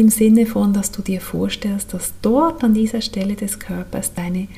im 0.00 0.10
Sinne 0.10 0.46
von, 0.46 0.72
dass 0.72 0.92
du 0.92 1.02
dir 1.02 1.20
vorstellst, 1.20 1.94
dass 1.94 2.12
dort 2.22 2.62
an 2.62 2.74
dieser 2.74 3.00
Stelle 3.00 3.34
des 3.34 3.58
Körpers 3.58 4.12
deine 4.14 4.48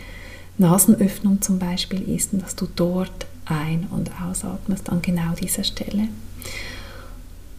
Nasenöffnung 0.59 1.41
zum 1.41 1.59
Beispiel 1.59 2.09
ist 2.09 2.33
und 2.33 2.43
dass 2.43 2.57
du 2.57 2.67
dort 2.75 3.27
ein- 3.45 3.87
und 3.91 4.11
ausatmest 4.21 4.91
an 4.91 5.01
genau 5.01 5.33
dieser 5.41 5.65
Stelle. 5.65 6.09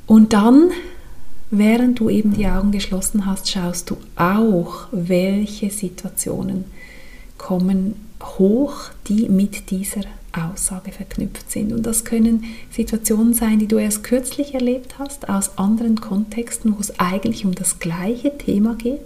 Und 0.05 0.33
dann 0.33 0.71
Während 1.51 1.99
du 1.99 2.09
eben 2.09 2.35
die 2.35 2.45
Augen 2.45 2.71
geschlossen 2.71 3.25
hast, 3.25 3.49
schaust 3.49 3.89
du 3.89 3.97
auch, 4.15 4.87
welche 4.91 5.71
Situationen 5.71 6.65
kommen 7.39 7.95
hoch, 8.21 8.75
die 9.07 9.29
mit 9.29 9.71
dieser 9.71 10.01
Aussage 10.33 10.91
verknüpft 10.91 11.51
sind. 11.51 11.73
Und 11.73 11.85
das 11.85 12.05
können 12.05 12.45
Situationen 12.71 13.33
sein, 13.33 13.59
die 13.59 13.67
du 13.67 13.77
erst 13.77 14.03
kürzlich 14.03 14.53
erlebt 14.53 14.99
hast, 14.99 15.29
aus 15.29 15.57
anderen 15.57 15.99
Kontexten, 15.99 16.75
wo 16.75 16.79
es 16.79 16.99
eigentlich 16.99 17.45
um 17.45 17.55
das 17.55 17.79
gleiche 17.79 18.37
Thema 18.37 18.75
geht. 18.75 18.99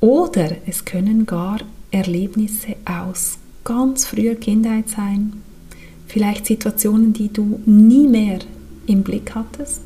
Oder 0.00 0.56
es 0.66 0.84
können 0.84 1.26
gar 1.26 1.60
Erlebnisse 1.90 2.76
aus 2.84 3.38
ganz 3.64 4.06
früher 4.06 4.34
Kindheit 4.34 4.88
sein, 4.88 5.42
vielleicht 6.06 6.46
Situationen, 6.46 7.12
die 7.12 7.32
du 7.32 7.60
nie 7.66 8.06
mehr 8.06 8.38
im 8.86 9.02
Blick 9.02 9.34
hattest 9.34 9.82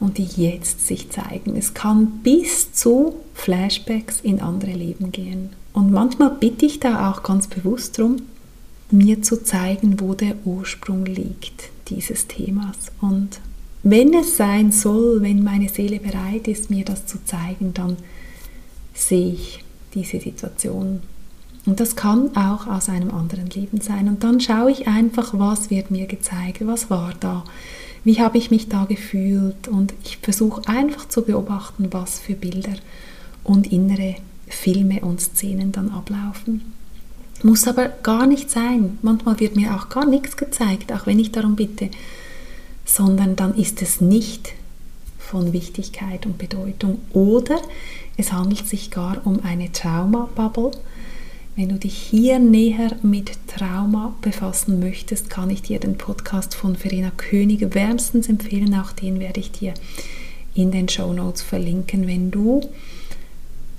und 0.00 0.18
die 0.18 0.24
jetzt 0.24 0.86
sich 0.86 1.10
zeigen. 1.10 1.56
Es 1.56 1.74
kann 1.74 2.20
bis 2.22 2.72
zu 2.72 3.14
Flashbacks 3.34 4.20
in 4.20 4.40
andere 4.40 4.72
Leben 4.72 5.12
gehen. 5.12 5.50
Und 5.72 5.92
manchmal 5.92 6.30
bitte 6.30 6.66
ich 6.66 6.80
da 6.80 7.10
auch 7.10 7.22
ganz 7.22 7.46
bewusst 7.46 7.98
darum, 7.98 8.16
mir 8.92 9.22
zu 9.22 9.42
zeigen, 9.42 10.00
wo 10.00 10.14
der 10.14 10.34
Ursprung 10.44 11.04
liegt 11.06 11.70
dieses 11.88 12.26
Themas. 12.26 12.92
Und 13.00 13.40
wenn 13.82 14.14
es 14.14 14.36
sein 14.36 14.72
soll, 14.72 15.22
wenn 15.22 15.42
meine 15.42 15.68
Seele 15.68 15.98
bereit 15.98 16.48
ist, 16.48 16.70
mir 16.70 16.84
das 16.84 17.06
zu 17.06 17.24
zeigen, 17.24 17.72
dann 17.74 17.96
sehe 18.94 19.32
ich 19.32 19.64
diese 19.94 20.20
Situation. 20.20 21.00
Und 21.66 21.80
das 21.80 21.96
kann 21.96 22.36
auch 22.36 22.66
aus 22.66 22.88
einem 22.88 23.10
anderen 23.10 23.48
Leben 23.50 23.80
sein. 23.80 24.08
Und 24.08 24.24
dann 24.24 24.40
schaue 24.40 24.70
ich 24.70 24.86
einfach, 24.86 25.38
was 25.38 25.70
wird 25.70 25.90
mir 25.90 26.06
gezeigt, 26.06 26.66
was 26.66 26.90
war 26.90 27.12
da 27.20 27.44
wie 28.04 28.20
habe 28.20 28.38
ich 28.38 28.50
mich 28.50 28.68
da 28.68 28.84
gefühlt 28.84 29.68
und 29.68 29.92
ich 30.04 30.18
versuche 30.18 30.66
einfach 30.66 31.08
zu 31.08 31.22
beobachten, 31.22 31.88
was 31.92 32.18
für 32.18 32.34
Bilder 32.34 32.74
und 33.44 33.70
innere 33.72 34.16
Filme 34.48 35.00
und 35.00 35.20
Szenen 35.20 35.72
dann 35.72 35.90
ablaufen. 35.90 36.72
Muss 37.42 37.66
aber 37.66 37.88
gar 37.88 38.26
nicht 38.26 38.50
sein. 38.50 38.98
Manchmal 39.02 39.40
wird 39.40 39.56
mir 39.56 39.74
auch 39.74 39.88
gar 39.88 40.06
nichts 40.06 40.36
gezeigt, 40.36 40.92
auch 40.92 41.06
wenn 41.06 41.18
ich 41.18 41.32
darum 41.32 41.56
bitte, 41.56 41.90
sondern 42.84 43.36
dann 43.36 43.54
ist 43.54 43.82
es 43.82 44.00
nicht 44.00 44.52
von 45.18 45.52
Wichtigkeit 45.52 46.26
und 46.26 46.38
Bedeutung 46.38 46.98
oder 47.12 47.60
es 48.16 48.32
handelt 48.32 48.68
sich 48.68 48.90
gar 48.90 49.24
um 49.24 49.40
eine 49.44 49.72
Trauma-Bubble, 49.72 50.72
wenn 51.56 51.68
du 51.68 51.78
dich 51.78 51.94
hier 51.94 52.38
näher 52.38 52.96
mit 53.02 53.32
Trauma 53.46 54.14
befassen 54.22 54.80
möchtest, 54.80 55.30
kann 55.30 55.50
ich 55.50 55.62
dir 55.62 55.80
den 55.80 55.98
Podcast 55.98 56.54
von 56.54 56.76
Verena 56.76 57.10
König 57.16 57.74
wärmstens 57.74 58.28
empfehlen. 58.28 58.74
Auch 58.74 58.92
den 58.92 59.20
werde 59.20 59.40
ich 59.40 59.50
dir 59.50 59.74
in 60.54 60.70
den 60.70 60.88
Show 60.88 61.12
Notes 61.12 61.42
verlinken, 61.42 62.06
wenn 62.06 62.30
du 62.30 62.62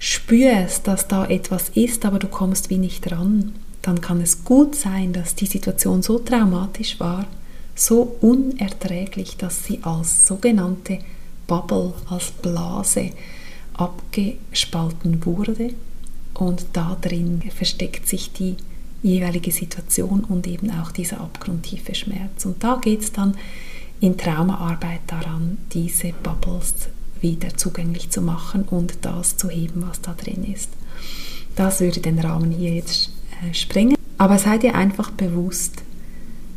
spürst, 0.02 0.88
dass 0.88 1.08
da 1.08 1.28
etwas 1.28 1.70
ist, 1.70 2.06
aber 2.06 2.18
du 2.18 2.28
kommst 2.28 2.72
wie 2.72 2.80
nicht 2.80 3.10
dran, 3.10 3.54
dann 3.84 4.02
kann 4.02 4.20
es 4.20 4.44
gut 4.44 4.76
sein, 4.76 5.14
dass 5.14 5.36
die 5.36 5.46
Situation 5.46 6.02
so 6.02 6.18
traumatisch 6.18 7.00
war, 7.00 7.28
so 7.76 8.18
unerträglich, 8.20 9.38
dass 9.38 9.64
sie 9.64 9.80
als 9.84 10.26
sogenannte 10.26 10.98
Bubble, 11.46 11.94
als 12.10 12.32
Blase 12.32 13.12
abgespalten 13.76 15.24
wurde 15.24 15.70
und 16.34 16.66
da 16.74 16.98
drin 17.00 17.44
versteckt 17.56 18.08
sich 18.08 18.34
die 18.34 18.58
jeweilige 19.04 19.52
Situation 19.52 20.24
und 20.24 20.48
eben 20.48 20.72
auch 20.72 20.92
dieser 20.92 21.22
abgrundtiefe 21.22 21.94
Schmerz. 21.94 22.46
Und 22.46 22.64
da 22.64 22.80
geht 22.82 23.02
es 23.02 23.12
dann 23.12 23.36
in 24.00 24.18
Traumaarbeit 24.18 25.02
daran, 25.06 25.60
diese 25.74 26.12
Bubbles 26.24 26.74
wieder 27.22 27.56
zugänglich 27.56 28.10
zu 28.10 28.22
machen 28.22 28.64
und 28.64 29.00
das 29.02 29.38
zu 29.38 29.50
heben, 29.50 29.84
was 29.88 30.02
da 30.02 30.14
drin 30.14 30.44
ist. 30.44 30.70
Das 31.56 31.80
würde 31.80 32.00
den 32.00 32.20
Rahmen 32.20 32.52
hier 32.52 32.74
jetzt 32.74 33.12
äh, 33.44 33.54
sprengen. 33.54 33.96
Aber 34.18 34.38
seid 34.38 34.64
ihr 34.64 34.76
einfach 34.76 35.12
bewusst, 35.12 35.84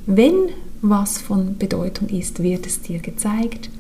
wenn 0.07 0.51
was 0.83 1.19
von 1.19 1.57
Bedeutung 1.57 2.09
ist, 2.09 2.43
wird 2.43 2.67
es 2.67 2.83
dir 2.83 2.99
gezeigt. 2.99 3.71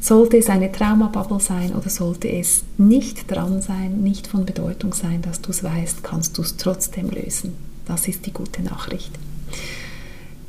Sollte 0.00 0.36
es 0.36 0.48
eine 0.48 0.70
Traumabubble 0.70 1.40
sein 1.40 1.72
oder 1.72 1.88
sollte 1.88 2.28
es 2.28 2.64
nicht 2.76 3.30
dran 3.30 3.62
sein, 3.62 4.02
nicht 4.02 4.26
von 4.26 4.44
Bedeutung 4.44 4.92
sein, 4.92 5.22
dass 5.22 5.40
du 5.40 5.50
es 5.50 5.64
weißt, 5.64 6.04
kannst 6.04 6.36
du 6.38 6.42
es 6.42 6.56
trotzdem 6.56 7.10
lösen. 7.10 7.54
Das 7.86 8.06
ist 8.06 8.26
die 8.26 8.32
gute 8.32 8.62
Nachricht. 8.62 9.18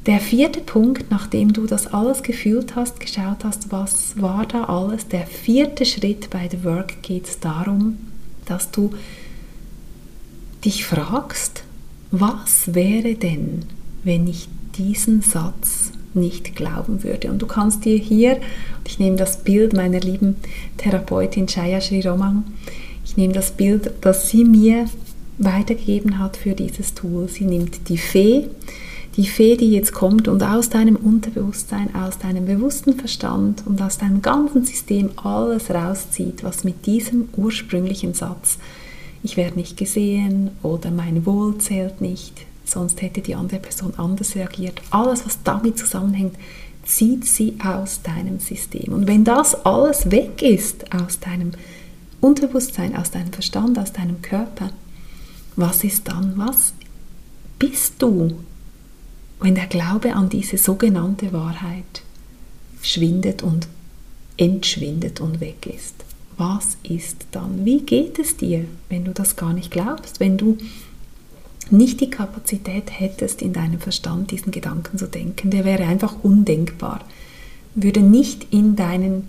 Der 0.09 0.19
vierte 0.19 0.61
Punkt, 0.61 1.11
nachdem 1.11 1.53
du 1.53 1.67
das 1.67 1.85
alles 1.85 2.23
gefühlt 2.23 2.75
hast, 2.75 2.99
geschaut 2.99 3.43
hast, 3.43 3.71
was 3.71 4.19
war 4.19 4.43
da 4.47 4.63
alles, 4.63 5.07
der 5.07 5.27
vierte 5.27 5.85
Schritt 5.85 6.31
bei 6.31 6.49
The 6.49 6.63
Work 6.63 7.03
geht 7.03 7.27
es 7.27 7.39
darum, 7.39 7.99
dass 8.47 8.71
du 8.71 8.89
dich 10.65 10.83
fragst, 10.83 11.61
was 12.09 12.73
wäre 12.73 13.13
denn, 13.13 13.65
wenn 14.03 14.25
ich 14.25 14.49
diesen 14.79 15.21
Satz 15.21 15.91
nicht 16.15 16.55
glauben 16.55 17.03
würde. 17.03 17.29
Und 17.29 17.39
du 17.39 17.45
kannst 17.45 17.85
dir 17.85 17.99
hier, 17.99 18.39
ich 18.87 18.97
nehme 18.97 19.15
das 19.17 19.43
Bild 19.43 19.73
meiner 19.73 19.99
lieben 19.99 20.37
Therapeutin 20.77 21.45
Chaya 21.45 21.81
Sri 21.81 22.01
Romang, 22.01 22.45
ich 23.05 23.15
nehme 23.15 23.33
das 23.33 23.51
Bild, 23.51 23.91
das 24.01 24.27
sie 24.27 24.43
mir 24.43 24.85
weitergegeben 25.37 26.17
hat 26.17 26.35
für 26.35 26.55
dieses 26.55 26.95
Tool. 26.95 27.29
Sie 27.29 27.45
nimmt 27.45 27.89
die 27.89 27.99
Fee, 27.99 28.47
die 29.15 29.25
Fee, 29.25 29.57
die 29.57 29.71
jetzt 29.71 29.93
kommt 29.93 30.27
und 30.27 30.43
aus 30.43 30.69
deinem 30.69 30.95
Unterbewusstsein, 30.95 31.93
aus 31.95 32.19
deinem 32.19 32.45
bewussten 32.45 32.95
Verstand 32.95 33.63
und 33.65 33.81
aus 33.81 33.97
deinem 33.97 34.21
ganzen 34.21 34.65
System 34.65 35.09
alles 35.15 35.69
rauszieht, 35.69 36.43
was 36.43 36.63
mit 36.63 36.85
diesem 36.85 37.29
ursprünglichen 37.35 38.13
Satz, 38.13 38.57
ich 39.23 39.35
werde 39.35 39.57
nicht 39.57 39.77
gesehen 39.77 40.51
oder 40.63 40.91
mein 40.91 41.25
Wohl 41.25 41.57
zählt 41.57 41.99
nicht, 42.01 42.45
sonst 42.63 43.01
hätte 43.01 43.21
die 43.21 43.35
andere 43.35 43.59
Person 43.59 43.93
anders 43.97 44.35
reagiert. 44.35 44.81
Alles, 44.91 45.25
was 45.25 45.39
damit 45.43 45.77
zusammenhängt, 45.77 46.35
zieht 46.85 47.25
sie 47.25 47.55
aus 47.63 48.01
deinem 48.01 48.39
System. 48.39 48.93
Und 48.93 49.07
wenn 49.07 49.23
das 49.23 49.65
alles 49.65 50.11
weg 50.11 50.41
ist 50.41 50.85
aus 50.93 51.19
deinem 51.19 51.51
Unterbewusstsein, 52.21 52.95
aus 52.95 53.11
deinem 53.11 53.33
Verstand, 53.33 53.77
aus 53.77 53.91
deinem 53.91 54.21
Körper, 54.21 54.71
was 55.55 55.83
ist 55.83 56.07
dann? 56.07 56.33
Was 56.37 56.73
bist 57.59 57.95
du, 57.99 58.37
wenn 59.39 59.55
der 59.55 59.67
Glaube 59.67 60.13
an 60.13 60.29
diese 60.29 60.57
sogenannte 60.57 61.31
Wahrheit 61.33 62.03
schwindet 62.81 63.41
und 63.41 63.67
entschwindet 64.37 65.21
und 65.21 65.39
weg 65.39 65.65
ist? 65.65 65.95
Was 66.37 66.77
ist 66.83 67.25
dann? 67.31 67.65
Wie 67.65 67.81
geht 67.81 68.17
es 68.17 68.37
dir, 68.37 68.65
wenn 68.87 69.03
du 69.03 69.11
das 69.11 69.35
gar 69.35 69.53
nicht 69.53 69.71
glaubst, 69.71 70.19
wenn 70.19 70.37
du 70.37 70.57
nicht 71.71 72.01
die 72.01 72.09
Kapazität 72.09 72.99
hättest, 72.99 73.41
in 73.41 73.53
deinem 73.53 73.79
Verstand 73.79 74.31
diesen 74.31 74.51
Gedanken 74.51 74.97
zu 74.97 75.07
denken, 75.07 75.51
der 75.51 75.65
wäre 75.65 75.83
einfach 75.83 76.15
undenkbar, 76.23 77.01
würde 77.75 78.01
nicht 78.01 78.47
in, 78.51 78.75
deinen, 78.75 79.27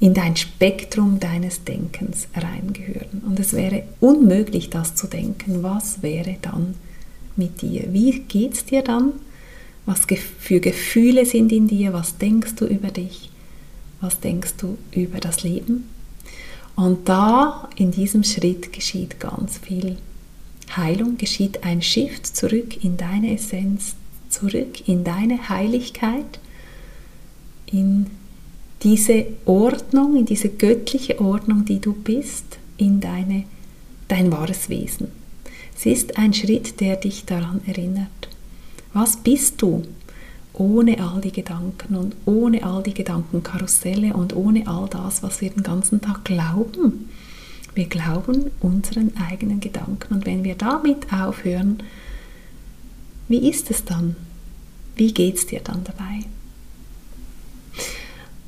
in 0.00 0.14
dein 0.14 0.36
Spektrum 0.36 1.20
deines 1.20 1.64
Denkens 1.64 2.28
reingehören. 2.34 3.22
Und 3.26 3.38
es 3.38 3.52
wäre 3.52 3.82
unmöglich, 4.00 4.70
das 4.70 4.94
zu 4.94 5.06
denken. 5.06 5.62
Was 5.62 6.02
wäre 6.02 6.36
dann 6.40 6.74
mit 7.36 7.62
dir? 7.62 7.92
Wie 7.92 8.20
geht 8.20 8.54
es 8.54 8.64
dir 8.64 8.82
dann? 8.82 9.12
Was 9.84 10.02
für 10.40 10.60
Gefühle 10.60 11.26
sind 11.26 11.52
in 11.52 11.68
dir? 11.68 11.92
Was 11.92 12.18
denkst 12.18 12.56
du 12.56 12.66
über 12.66 12.90
dich? 12.90 13.30
Was 14.00 14.20
denkst 14.20 14.54
du 14.58 14.76
über 14.90 15.20
das 15.20 15.42
Leben? 15.42 15.88
Und 16.74 17.08
da, 17.08 17.68
in 17.76 17.90
diesem 17.90 18.22
Schritt, 18.24 18.72
geschieht 18.72 19.18
ganz 19.20 19.58
viel. 19.58 19.96
Heilung 20.76 21.16
geschieht 21.16 21.64
ein 21.64 21.80
Shift 21.80 22.36
zurück 22.36 22.84
in 22.84 22.96
deine 22.96 23.34
Essenz, 23.34 23.94
zurück 24.28 24.86
in 24.88 25.04
deine 25.04 25.48
Heiligkeit, 25.48 26.40
in 27.66 28.06
diese 28.82 29.26
Ordnung, 29.46 30.16
in 30.16 30.26
diese 30.26 30.48
göttliche 30.48 31.20
Ordnung, 31.20 31.64
die 31.64 31.80
du 31.80 31.92
bist, 31.92 32.58
in 32.76 33.00
deine, 33.00 33.44
dein 34.08 34.30
wahres 34.30 34.68
Wesen. 34.68 35.08
Es 35.76 35.84
ist 35.86 36.16
ein 36.16 36.32
Schritt, 36.32 36.80
der 36.80 36.96
dich 36.96 37.26
daran 37.26 37.60
erinnert. 37.66 38.08
Was 38.92 39.16
bist 39.16 39.60
du 39.60 39.82
ohne 40.54 40.98
all 41.02 41.20
die 41.20 41.32
Gedanken 41.32 41.96
und 41.96 42.16
ohne 42.24 42.64
all 42.64 42.82
die 42.82 42.94
Gedankenkarusselle 42.94 44.14
und 44.14 44.34
ohne 44.34 44.66
all 44.66 44.88
das, 44.88 45.22
was 45.22 45.42
wir 45.42 45.50
den 45.50 45.62
ganzen 45.62 46.00
Tag 46.00 46.24
glauben? 46.24 47.10
Wir 47.74 47.84
glauben 47.84 48.50
unseren 48.60 49.12
eigenen 49.18 49.60
Gedanken 49.60 50.14
und 50.14 50.24
wenn 50.24 50.44
wir 50.44 50.54
damit 50.54 51.12
aufhören, 51.12 51.82
wie 53.28 53.50
ist 53.50 53.70
es 53.70 53.84
dann? 53.84 54.16
Wie 54.94 55.12
geht 55.12 55.36
es 55.36 55.46
dir 55.46 55.60
dann 55.60 55.84
dabei? 55.84 56.24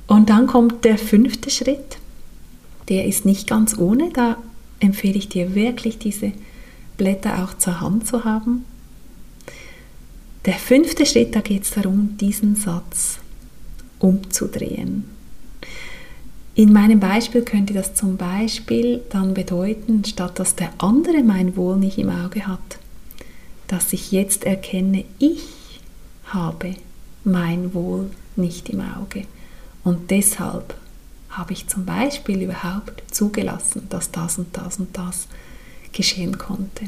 Und 0.07 0.31
dann 0.31 0.47
kommt 0.47 0.87
der 0.87 0.97
fünfte 0.97 1.51
Schritt. 1.51 1.99
Der 2.89 3.05
ist 3.05 3.27
nicht 3.27 3.47
ganz 3.47 3.77
ohne. 3.77 4.11
Da 4.15 4.39
empfehle 4.81 5.19
ich 5.19 5.29
dir 5.29 5.55
wirklich, 5.55 5.99
diese 5.99 6.33
Blätter 6.99 7.43
auch 7.43 7.57
zur 7.57 7.81
Hand 7.81 8.07
zu 8.07 8.27
haben. 8.27 8.67
Der 10.45 10.55
fünfte 10.55 11.07
Schritt, 11.07 11.35
da 11.35 11.41
geht 11.41 11.63
es 11.63 11.71
darum, 11.71 12.19
diesen 12.19 12.57
Satz 12.57 13.19
umzudrehen. 13.99 15.05
In 16.55 16.73
meinem 16.73 17.01
Beispiel 17.01 17.43
könnte 17.43 17.73
das 17.73 17.95
zum 17.95 18.17
Beispiel 18.17 19.01
dann 19.11 19.33
bedeuten, 19.33 20.05
statt 20.05 20.39
dass 20.39 20.57
der 20.57 20.71
andere 20.79 21.23
mein 21.23 21.57
Wohl 21.57 21.77
nicht 21.77 21.99
im 21.99 22.11
Auge 22.11 22.47
hat, 22.47 22.79
dass 23.69 23.93
ich 23.93 24.11
jetzt 24.11 24.45
erkenne, 24.45 25.05
ich 25.19 25.81
habe 26.25 26.75
mein 27.25 27.75
Wohl 27.75 28.11
nicht 28.37 28.71
im 28.71 28.81
Auge. 28.81 29.25
Und 29.85 30.11
deshalb 30.11 30.75
habe 31.31 31.53
ich 31.53 31.69
zum 31.69 31.85
Beispiel 31.85 32.43
überhaupt 32.43 33.03
zugelassen, 33.11 33.87
dass 33.89 34.11
das 34.11 34.39
und 34.39 34.49
das 34.57 34.79
und 34.81 34.97
das 34.97 35.29
geschehen 35.93 36.39
konnte. 36.39 36.85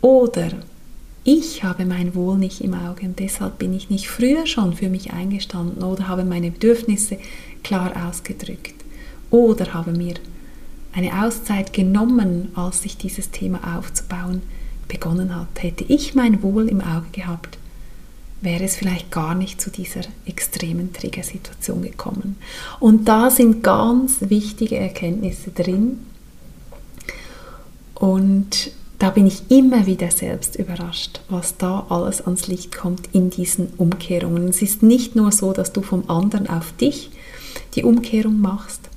Oder 0.00 0.50
ich 1.24 1.62
habe 1.64 1.84
mein 1.84 2.14
Wohl 2.14 2.38
nicht 2.38 2.60
im 2.60 2.74
Auge 2.74 3.04
und 3.06 3.18
deshalb 3.18 3.58
bin 3.58 3.74
ich 3.74 3.90
nicht 3.90 4.08
früher 4.08 4.46
schon 4.46 4.74
für 4.74 4.88
mich 4.88 5.12
eingestanden 5.12 5.82
oder 5.82 6.08
habe 6.08 6.24
meine 6.24 6.50
Bedürfnisse 6.50 7.18
klar 7.62 7.92
ausgedrückt 8.08 8.74
oder 9.30 9.74
habe 9.74 9.92
mir 9.92 10.14
eine 10.92 11.24
Auszeit 11.24 11.72
genommen, 11.72 12.48
als 12.54 12.82
sich 12.82 12.96
dieses 12.96 13.30
Thema 13.30 13.76
aufzubauen 13.76 14.42
begonnen 14.88 15.36
hat. 15.36 15.48
Hätte 15.62 15.84
ich 15.86 16.14
mein 16.14 16.42
Wohl 16.42 16.68
im 16.68 16.80
Auge 16.80 17.08
gehabt, 17.12 17.58
wäre 18.40 18.64
es 18.64 18.76
vielleicht 18.76 19.10
gar 19.10 19.34
nicht 19.34 19.60
zu 19.60 19.70
dieser 19.70 20.00
extremen 20.24 20.92
Triggersituation 20.92 21.82
gekommen. 21.82 22.36
Und 22.80 23.06
da 23.06 23.30
sind 23.30 23.62
ganz 23.62 24.16
wichtige 24.20 24.76
Erkenntnisse 24.76 25.50
drin. 25.50 25.98
Und 27.98 28.70
da 29.00 29.10
bin 29.10 29.26
ich 29.26 29.50
immer 29.50 29.86
wieder 29.86 30.10
selbst 30.10 30.56
überrascht, 30.56 31.20
was 31.28 31.56
da 31.56 31.86
alles 31.88 32.20
ans 32.24 32.46
Licht 32.46 32.76
kommt 32.76 33.08
in 33.12 33.30
diesen 33.30 33.68
Umkehrungen. 33.76 34.48
Es 34.48 34.62
ist 34.62 34.82
nicht 34.82 35.16
nur 35.16 35.32
so, 35.32 35.52
dass 35.52 35.72
du 35.72 35.82
vom 35.82 36.08
anderen 36.08 36.48
auf 36.48 36.72
dich 36.72 37.10
die 37.74 37.82
Umkehrung 37.82 38.40
machst, 38.40 38.88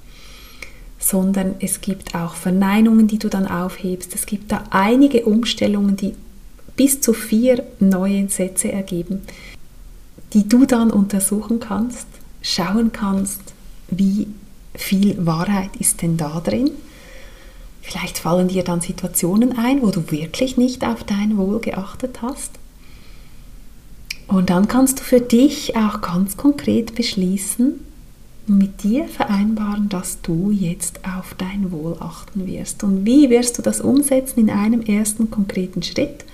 sondern 1.00 1.56
es 1.60 1.82
gibt 1.82 2.16
auch 2.16 2.36
Verneinungen, 2.36 3.08
die 3.08 3.18
du 3.18 3.28
dann 3.28 3.48
aufhebst. 3.48 4.14
Es 4.14 4.26
gibt 4.26 4.52
da 4.52 4.64
einige 4.70 5.26
Umstellungen, 5.26 5.96
die 5.96 6.14
bis 6.76 7.02
zu 7.02 7.14
vier 7.14 7.64
neue 7.80 8.30
Sätze 8.30 8.72
ergeben, 8.72 9.22
die 10.34 10.48
du 10.48 10.66
dann 10.66 10.92
untersuchen 10.92 11.60
kannst, 11.60 12.08
schauen 12.42 12.92
kannst, 12.92 13.42
wie 13.90 14.28
viel 14.76 15.26
Wahrheit 15.26 15.76
ist 15.80 16.02
denn 16.02 16.18
da 16.18 16.40
drin. 16.40 16.72
Vielleicht 17.82 18.18
fallen 18.18 18.48
dir 18.48 18.64
dann 18.64 18.82
Situationen 18.82 19.58
ein, 19.58 19.82
wo 19.82 19.90
du 19.90 20.12
wirklich 20.12 20.58
nicht 20.58 20.86
auf 20.86 21.04
dein 21.04 21.38
Wohl 21.38 21.60
geachtet 21.60 22.22
hast. 22.22 22.52
Und 24.28 24.50
dann 24.50 24.68
kannst 24.68 25.00
du 25.00 25.04
für 25.04 25.20
dich 25.20 25.76
auch 25.76 26.02
ganz 26.02 26.38
konkret 26.38 26.96
beschließen, 26.96 27.80
und 28.48 28.58
mit 28.58 28.84
dir 28.84 29.08
vereinbaren, 29.08 29.88
dass 29.90 30.22
du 30.22 30.52
jetzt 30.52 31.00
auf 31.06 31.36
dein 31.38 31.72
Wohl 31.72 31.96
achten 32.00 32.48
wirst. 32.48 32.84
Und 32.84 33.06
wie 33.06 33.30
wirst 33.30 33.58
du 33.58 33.62
das 33.62 33.82
umsetzen 33.82 34.40
in 34.40 34.50
einem 34.50 34.82
ersten 34.82 35.30
konkreten 35.30 35.84
Schritt? 35.84 36.26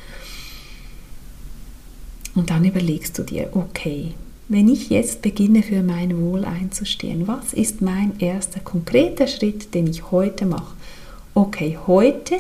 Und 2.34 2.50
dann 2.50 2.66
überlegst 2.66 3.18
du 3.18 3.24
dir, 3.24 3.50
okay, 3.54 4.14
wenn 4.48 4.70
ich 4.70 4.90
jetzt 4.90 5.22
beginne 5.22 5.64
für 5.64 5.84
mein 5.84 6.18
Wohl 6.22 6.46
einzustehen, 6.46 7.28
was 7.28 7.54
ist 7.54 7.82
mein 7.82 8.18
erster 8.20 8.62
konkreter 8.62 9.28
Schritt, 9.28 9.74
den 9.74 9.88
ich 9.88 10.12
heute 10.12 10.46
mache? 10.46 10.76
Okay, 11.38 11.78
heute 11.86 12.38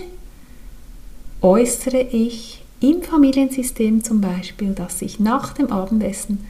äußere 1.44 2.02
ich 2.02 2.64
im 2.80 3.04
Familiensystem 3.04 4.04
zum 4.04 4.22
Beispiel, 4.22 4.74
dass 4.74 5.04
ich 5.04 5.20
nach 5.20 5.54
dem 5.54 5.72
Abendessen 5.72 6.48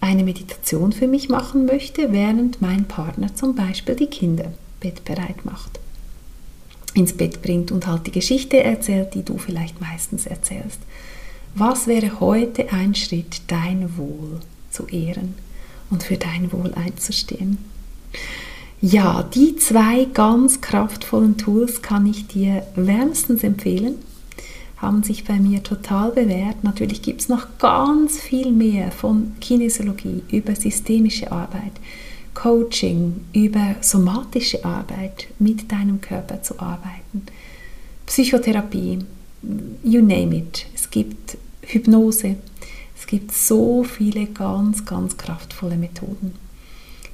eine 0.00 0.22
Meditation 0.22 0.92
für 0.92 1.08
mich 1.08 1.28
machen 1.28 1.66
möchte, 1.66 2.12
während 2.12 2.62
mein 2.62 2.84
Partner 2.84 3.34
zum 3.34 3.56
Beispiel 3.56 3.96
die 3.96 4.06
Kinder 4.06 4.52
bettbereit 4.78 5.44
macht, 5.44 5.80
ins 6.94 7.14
Bett 7.14 7.42
bringt 7.42 7.72
und 7.72 7.88
halt 7.88 8.06
die 8.06 8.12
Geschichte 8.12 8.62
erzählt, 8.62 9.14
die 9.14 9.24
du 9.24 9.36
vielleicht 9.36 9.80
meistens 9.80 10.26
erzählst. 10.26 10.78
Was 11.56 11.88
wäre 11.88 12.20
heute 12.20 12.72
ein 12.72 12.94
Schritt, 12.94 13.40
dein 13.48 13.96
Wohl 13.96 14.38
zu 14.70 14.86
ehren 14.86 15.34
und 15.90 16.04
für 16.04 16.16
dein 16.16 16.52
Wohl 16.52 16.72
einzustehen? 16.74 17.58
Ja, 18.80 19.22
die 19.22 19.56
zwei 19.56 20.04
ganz 20.04 20.60
kraftvollen 20.60 21.38
Tools 21.38 21.82
kann 21.82 22.06
ich 22.06 22.26
dir 22.26 22.62
wärmstens 22.76 23.42
empfehlen 23.42 23.96
haben 24.76 25.02
sich 25.02 25.24
bei 25.24 25.38
mir 25.38 25.62
total 25.62 26.12
bewährt. 26.12 26.62
Natürlich 26.62 27.02
gibt 27.02 27.22
es 27.22 27.28
noch 27.28 27.58
ganz 27.58 28.18
viel 28.20 28.52
mehr 28.52 28.92
von 28.92 29.32
Kinesiologie 29.40 30.22
über 30.30 30.54
systemische 30.54 31.32
Arbeit, 31.32 31.72
Coaching, 32.34 33.24
über 33.32 33.76
somatische 33.80 34.64
Arbeit, 34.64 35.28
mit 35.38 35.72
deinem 35.72 36.00
Körper 36.00 36.42
zu 36.42 36.60
arbeiten, 36.60 37.22
Psychotherapie, 38.04 38.98
you 39.82 40.00
name 40.00 40.36
it. 40.36 40.66
Es 40.74 40.90
gibt 40.90 41.38
Hypnose, 41.62 42.36
es 42.98 43.06
gibt 43.06 43.32
so 43.32 43.82
viele 43.82 44.26
ganz, 44.26 44.84
ganz 44.84 45.16
kraftvolle 45.16 45.76
Methoden, 45.76 46.34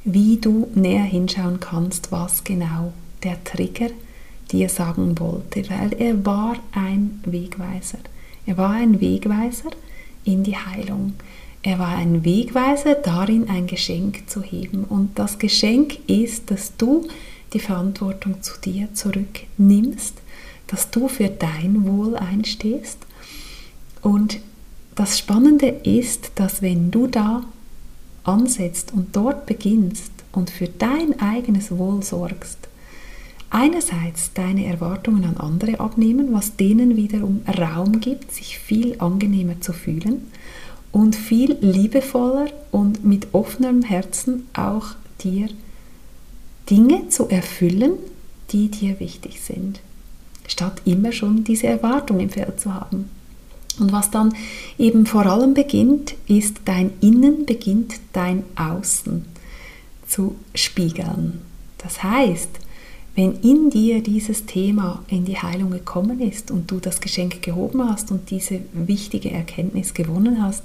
wie 0.04 0.38
du 0.38 0.68
näher 0.74 1.04
hinschauen 1.04 1.60
kannst, 1.60 2.10
was 2.10 2.44
genau 2.44 2.92
der 3.22 3.42
Trigger 3.44 3.90
dir 4.50 4.68
sagen 4.68 5.18
wollte, 5.18 5.68
weil 5.70 5.92
er 5.98 6.24
war 6.26 6.56
ein 6.72 7.20
Wegweiser. 7.24 7.98
Er 8.44 8.56
war 8.56 8.70
ein 8.70 9.00
Wegweiser 9.00 9.70
in 10.24 10.42
die 10.42 10.56
Heilung. 10.56 11.14
Er 11.62 11.78
war 11.78 11.96
ein 11.96 12.24
Wegweiser 12.24 12.96
darin, 12.96 13.48
ein 13.48 13.66
Geschenk 13.66 14.28
zu 14.28 14.42
heben. 14.42 14.84
Und 14.84 15.18
das 15.18 15.38
Geschenk 15.38 15.98
ist, 16.08 16.50
dass 16.50 16.76
du 16.76 17.06
die 17.52 17.60
Verantwortung 17.60 18.42
zu 18.42 18.54
dir 18.60 18.88
zurücknimmst, 18.94 20.14
dass 20.66 20.90
du 20.90 21.06
für 21.08 21.28
dein 21.28 21.86
Wohl 21.86 22.16
einstehst. 22.16 22.98
Und 24.00 24.40
das 24.96 25.18
Spannende 25.18 25.68
ist, 25.68 26.32
dass 26.34 26.62
wenn 26.62 26.90
du 26.90 27.06
da 27.06 27.44
ansetzt 28.24 28.92
und 28.92 29.14
dort 29.16 29.46
beginnst 29.46 30.12
und 30.32 30.50
für 30.50 30.68
dein 30.68 31.20
eigenes 31.20 31.76
Wohl 31.76 32.02
sorgst, 32.02 32.58
einerseits 33.50 34.32
deine 34.32 34.66
Erwartungen 34.66 35.24
an 35.24 35.36
andere 35.36 35.80
abnehmen, 35.80 36.32
was 36.32 36.56
denen 36.56 36.96
wiederum 36.96 37.42
Raum 37.46 38.00
gibt, 38.00 38.32
sich 38.32 38.58
viel 38.58 38.96
angenehmer 38.98 39.60
zu 39.60 39.72
fühlen 39.72 40.30
und 40.90 41.16
viel 41.16 41.56
liebevoller 41.60 42.50
und 42.70 43.04
mit 43.04 43.28
offenem 43.32 43.82
Herzen 43.82 44.46
auch 44.54 44.88
dir 45.22 45.48
Dinge 46.70 47.08
zu 47.08 47.28
erfüllen, 47.28 47.92
die 48.50 48.68
dir 48.68 49.00
wichtig 49.00 49.40
sind, 49.40 49.80
statt 50.46 50.82
immer 50.84 51.12
schon 51.12 51.44
diese 51.44 51.66
Erwartung 51.66 52.20
im 52.20 52.30
Feld 52.30 52.60
zu 52.60 52.72
haben. 52.74 53.10
Und 53.78 53.92
was 53.92 54.10
dann 54.10 54.34
eben 54.78 55.06
vor 55.06 55.26
allem 55.26 55.54
beginnt, 55.54 56.14
ist 56.28 56.60
dein 56.64 56.92
Innen 57.00 57.46
beginnt 57.46 57.94
dein 58.12 58.44
Außen 58.54 59.24
zu 60.06 60.36
spiegeln. 60.54 61.40
Das 61.78 62.02
heißt, 62.02 62.50
wenn 63.14 63.40
in 63.40 63.70
dir 63.70 64.02
dieses 64.02 64.46
Thema 64.46 65.04
in 65.08 65.24
die 65.24 65.38
Heilung 65.38 65.70
gekommen 65.70 66.20
ist 66.20 66.50
und 66.50 66.70
du 66.70 66.80
das 66.80 67.00
Geschenk 67.00 67.42
gehoben 67.42 67.88
hast 67.88 68.10
und 68.10 68.30
diese 68.30 68.60
wichtige 68.72 69.30
Erkenntnis 69.30 69.92
gewonnen 69.92 70.42
hast, 70.42 70.62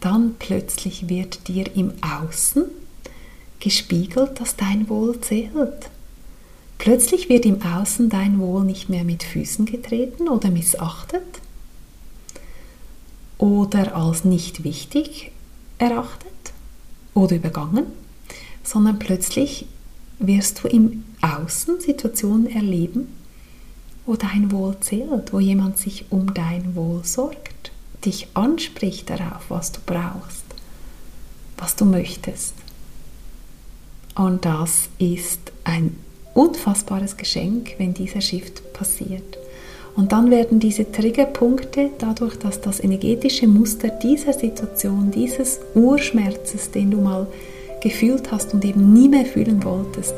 dann 0.00 0.34
plötzlich 0.38 1.08
wird 1.08 1.48
dir 1.48 1.64
im 1.74 1.92
Außen 2.00 2.64
gespiegelt, 3.58 4.40
dass 4.40 4.56
dein 4.56 4.88
Wohl 4.88 5.20
zählt. 5.20 5.90
Plötzlich 6.78 7.28
wird 7.28 7.46
im 7.46 7.62
Außen 7.62 8.10
dein 8.10 8.38
Wohl 8.38 8.64
nicht 8.64 8.88
mehr 8.88 9.04
mit 9.04 9.22
Füßen 9.22 9.64
getreten 9.64 10.28
oder 10.28 10.50
missachtet 10.50 11.22
oder 13.38 13.96
als 13.96 14.24
nicht 14.24 14.64
wichtig 14.64 15.32
erachtet 15.78 16.52
oder 17.14 17.36
übergangen, 17.36 17.86
sondern 18.62 18.98
plötzlich 18.98 19.66
wirst 20.18 20.62
du 20.62 20.68
im 20.68 21.04
Außen 21.20 21.80
Situationen 21.80 22.46
erleben, 22.46 23.08
wo 24.06 24.16
dein 24.16 24.52
Wohl 24.52 24.76
zählt, 24.80 25.32
wo 25.32 25.40
jemand 25.40 25.78
sich 25.78 26.06
um 26.10 26.34
dein 26.34 26.74
Wohl 26.74 27.04
sorgt, 27.04 27.72
dich 28.04 28.28
anspricht 28.34 29.08
darauf, 29.10 29.44
was 29.48 29.72
du 29.72 29.80
brauchst, 29.84 30.44
was 31.56 31.76
du 31.76 31.84
möchtest. 31.84 32.54
Und 34.14 34.44
das 34.44 34.88
ist 34.98 35.52
ein 35.64 35.96
unfassbares 36.34 37.16
Geschenk, 37.16 37.74
wenn 37.78 37.94
dieser 37.94 38.20
Shift 38.20 38.72
passiert. 38.72 39.38
Und 39.96 40.10
dann 40.12 40.30
werden 40.30 40.58
diese 40.58 40.90
Triggerpunkte, 40.90 41.90
dadurch, 41.98 42.36
dass 42.36 42.60
das 42.60 42.82
energetische 42.82 43.46
Muster 43.46 43.88
dieser 43.88 44.32
Situation, 44.32 45.10
dieses 45.12 45.60
Urschmerzes, 45.74 46.70
den 46.72 46.90
du 46.90 47.00
mal 47.00 47.26
gefühlt 47.80 48.32
hast 48.32 48.54
und 48.54 48.64
eben 48.64 48.92
nie 48.92 49.08
mehr 49.08 49.24
fühlen 49.24 49.62
wolltest, 49.62 50.14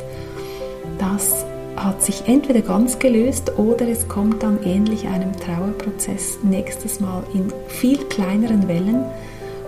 das 0.99 1.45
hat 1.77 2.03
sich 2.03 2.23
entweder 2.27 2.63
ganz 2.63 2.99
gelöst 2.99 3.59
oder 3.59 3.87
es 3.87 4.09
kommt 4.09 4.43
dann 4.43 4.63
ähnlich 4.65 5.07
einem 5.07 5.33
Trauerprozess 5.37 6.39
nächstes 6.43 7.01
Mal 7.01 7.23
in 7.35 7.53
viel 7.69 7.99
kleineren 8.05 8.67
Wellen 8.67 9.05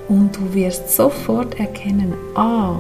und 0.09 0.35
du 0.37 0.55
wirst 0.55 0.91
sofort 0.91 1.61
erkennen, 1.61 2.15
ah, 2.35 2.79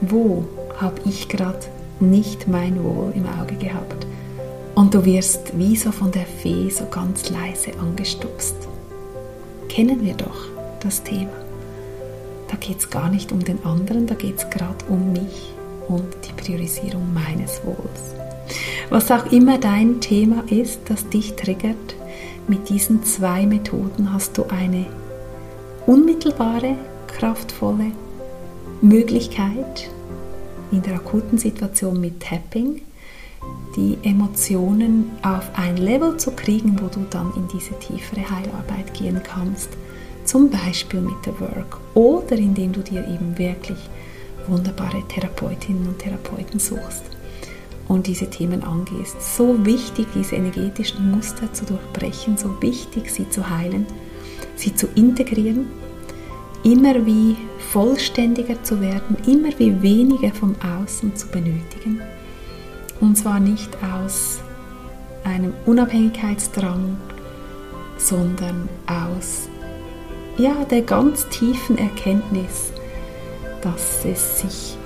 wo 0.00 0.44
habe 0.78 1.00
ich 1.04 1.28
gerade 1.28 1.58
nicht 2.00 2.48
mein 2.48 2.82
Wohl 2.82 3.12
im 3.14 3.26
Auge 3.26 3.56
gehabt. 3.56 4.06
Und 4.76 4.92
du 4.92 5.06
wirst 5.06 5.58
wie 5.58 5.74
so 5.74 5.90
von 5.90 6.12
der 6.12 6.26
Fee 6.26 6.68
so 6.68 6.84
ganz 6.90 7.30
leise 7.30 7.72
angestupst. 7.80 8.54
Kennen 9.70 10.04
wir 10.04 10.12
doch 10.12 10.36
das 10.80 11.02
Thema. 11.02 11.32
Da 12.48 12.58
geht 12.58 12.80
es 12.80 12.90
gar 12.90 13.08
nicht 13.08 13.32
um 13.32 13.42
den 13.42 13.64
anderen, 13.64 14.06
da 14.06 14.14
geht 14.14 14.36
es 14.36 14.50
gerade 14.50 14.84
um 14.90 15.12
mich 15.12 15.50
und 15.88 16.04
die 16.28 16.32
Priorisierung 16.42 17.14
meines 17.14 17.62
Wohls. 17.64 18.14
Was 18.90 19.10
auch 19.10 19.32
immer 19.32 19.56
dein 19.56 20.02
Thema 20.02 20.44
ist, 20.50 20.80
das 20.90 21.08
dich 21.08 21.36
triggert, 21.36 21.96
mit 22.46 22.68
diesen 22.68 23.02
zwei 23.02 23.46
Methoden 23.46 24.12
hast 24.12 24.36
du 24.36 24.44
eine 24.44 24.84
unmittelbare, 25.86 26.76
kraftvolle 27.06 27.92
Möglichkeit, 28.82 29.88
in 30.70 30.82
der 30.82 30.96
akuten 30.96 31.38
Situation 31.38 31.98
mit 31.98 32.20
Tapping 32.20 32.82
die 33.76 33.98
Emotionen 34.02 35.10
auf 35.22 35.50
ein 35.54 35.76
Level 35.76 36.16
zu 36.16 36.30
kriegen, 36.30 36.80
wo 36.80 36.86
du 36.86 37.06
dann 37.10 37.32
in 37.36 37.46
diese 37.48 37.78
tiefere 37.78 38.28
Heilarbeit 38.30 38.94
gehen 38.94 39.20
kannst. 39.22 39.68
Zum 40.24 40.50
Beispiel 40.50 41.00
mit 41.00 41.24
der 41.24 41.38
Work 41.40 41.78
oder 41.94 42.36
indem 42.36 42.72
du 42.72 42.80
dir 42.80 43.06
eben 43.06 43.36
wirklich 43.38 43.78
wunderbare 44.48 45.02
Therapeutinnen 45.08 45.86
und 45.86 45.98
Therapeuten 45.98 46.58
suchst 46.58 47.04
und 47.88 48.06
diese 48.06 48.28
Themen 48.28 48.62
angehst. 48.64 49.36
So 49.36 49.64
wichtig, 49.64 50.06
diese 50.14 50.36
energetischen 50.36 51.10
Muster 51.10 51.52
zu 51.52 51.64
durchbrechen, 51.64 52.36
so 52.36 52.60
wichtig, 52.60 53.10
sie 53.10 53.28
zu 53.28 53.48
heilen, 53.48 53.86
sie 54.56 54.74
zu 54.74 54.88
integrieren, 54.94 55.66
immer 56.64 57.06
wie 57.06 57.36
vollständiger 57.70 58.62
zu 58.62 58.80
werden, 58.80 59.16
immer 59.26 59.50
wie 59.58 59.80
weniger 59.82 60.32
vom 60.32 60.54
Außen 60.60 61.14
zu 61.14 61.28
benötigen. 61.28 62.00
Und 63.00 63.16
zwar 63.16 63.40
nicht 63.40 63.70
aus 63.82 64.40
einem 65.24 65.52
Unabhängigkeitsdrang, 65.66 66.96
sondern 67.98 68.68
aus 68.86 69.48
ja, 70.38 70.54
der 70.70 70.82
ganz 70.82 71.26
tiefen 71.28 71.78
Erkenntnis, 71.78 72.70
dass 73.62 74.04
es 74.04 74.40
sich 74.40 74.76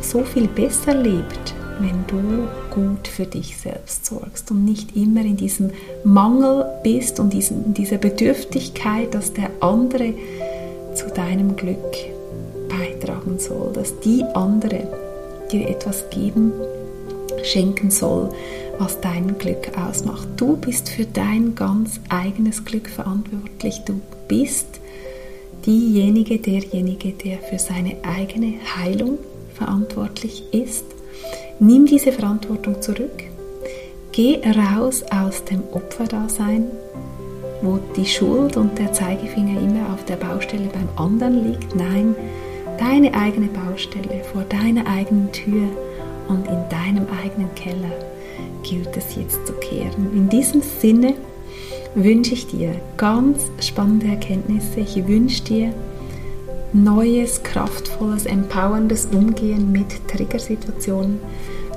so 0.00 0.24
viel 0.24 0.48
besser 0.48 0.94
lebt, 0.94 1.54
wenn 1.80 2.04
du 2.06 2.48
gut 2.74 3.08
für 3.08 3.26
dich 3.26 3.56
selbst 3.56 4.06
sorgst 4.06 4.50
und 4.50 4.64
nicht 4.64 4.96
immer 4.96 5.20
in 5.20 5.36
diesem 5.36 5.70
Mangel 6.04 6.64
bist 6.82 7.20
und 7.20 7.34
in 7.34 7.74
dieser 7.74 7.98
Bedürftigkeit, 7.98 9.14
dass 9.14 9.32
der 9.32 9.50
andere 9.60 10.14
zu 10.94 11.08
deinem 11.08 11.56
Glück 11.56 11.96
beitragen 12.68 13.38
soll, 13.38 13.72
dass 13.72 13.98
die 14.00 14.24
andere 14.34 15.09
dir 15.52 15.68
etwas 15.68 16.08
geben, 16.10 16.52
schenken 17.42 17.90
soll, 17.90 18.30
was 18.78 19.00
dein 19.00 19.38
Glück 19.38 19.76
ausmacht. 19.76 20.28
Du 20.36 20.56
bist 20.56 20.88
für 20.88 21.04
dein 21.04 21.54
ganz 21.54 22.00
eigenes 22.08 22.64
Glück 22.64 22.88
verantwortlich. 22.88 23.80
Du 23.84 24.00
bist 24.28 24.80
diejenige, 25.66 26.38
derjenige, 26.38 27.12
der 27.12 27.38
für 27.38 27.58
seine 27.58 27.96
eigene 28.02 28.54
Heilung 28.76 29.18
verantwortlich 29.54 30.44
ist. 30.52 30.84
Nimm 31.58 31.84
diese 31.86 32.12
Verantwortung 32.12 32.80
zurück. 32.80 33.24
Geh 34.12 34.38
raus 34.44 35.04
aus 35.10 35.44
dem 35.44 35.62
Opferdasein, 35.72 36.64
wo 37.62 37.78
die 37.96 38.06
Schuld 38.06 38.56
und 38.56 38.78
der 38.78 38.92
Zeigefinger 38.92 39.60
immer 39.60 39.92
auf 39.92 40.04
der 40.06 40.16
Baustelle 40.16 40.68
beim 40.72 40.88
anderen 40.96 41.52
liegt. 41.52 41.76
Nein, 41.76 42.16
deine 42.80 43.12
eigene 43.14 43.48
Baustelle 43.48 44.24
vor 44.32 44.42
deiner 44.44 44.86
eigenen 44.86 45.30
Tür 45.32 45.68
und 46.28 46.46
in 46.48 46.68
deinem 46.70 47.06
eigenen 47.22 47.54
Keller 47.54 47.92
gilt 48.62 48.96
es 48.96 49.14
jetzt 49.16 49.46
zu 49.46 49.52
kehren. 49.54 50.12
In 50.14 50.28
diesem 50.28 50.62
Sinne 50.62 51.14
wünsche 51.94 52.34
ich 52.34 52.46
dir 52.46 52.74
ganz 52.96 53.38
spannende 53.60 54.06
Erkenntnisse. 54.06 54.80
Ich 54.80 55.06
wünsche 55.06 55.44
dir 55.44 55.74
neues, 56.72 57.42
kraftvolles, 57.42 58.26
empowerndes 58.26 59.06
Umgehen 59.06 59.72
mit 59.72 60.08
Triggersituationen. 60.08 61.18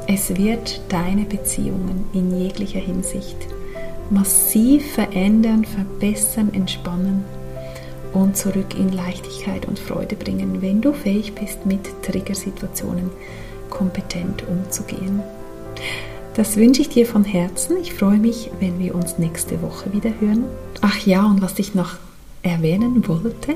Es 0.07 0.35
wird 0.37 0.81
deine 0.89 1.23
Beziehungen 1.23 2.05
in 2.13 2.39
jeglicher 2.39 2.79
Hinsicht 2.79 3.37
massiv 4.09 4.93
verändern, 4.93 5.65
verbessern, 5.65 6.49
entspannen 6.53 7.23
und 8.13 8.37
zurück 8.37 8.77
in 8.77 8.91
Leichtigkeit 8.91 9.65
und 9.67 9.79
Freude 9.79 10.15
bringen, 10.15 10.61
wenn 10.61 10.81
du 10.81 10.93
fähig 10.93 11.33
bist, 11.33 11.65
mit 11.65 11.81
Triggersituationen 12.03 13.09
kompetent 13.69 14.47
umzugehen. 14.47 15.21
Das 16.35 16.55
wünsche 16.57 16.81
ich 16.81 16.89
dir 16.89 17.05
von 17.05 17.23
Herzen. 17.23 17.77
Ich 17.81 17.93
freue 17.93 18.17
mich, 18.17 18.49
wenn 18.59 18.79
wir 18.79 18.95
uns 18.95 19.19
nächste 19.19 19.61
Woche 19.61 19.93
wieder 19.93 20.11
hören. 20.19 20.45
Ach 20.81 20.99
ja, 21.05 21.25
und 21.25 21.41
was 21.41 21.59
ich 21.59 21.75
noch 21.75 21.97
erwähnen 22.41 23.07
wollte, 23.07 23.55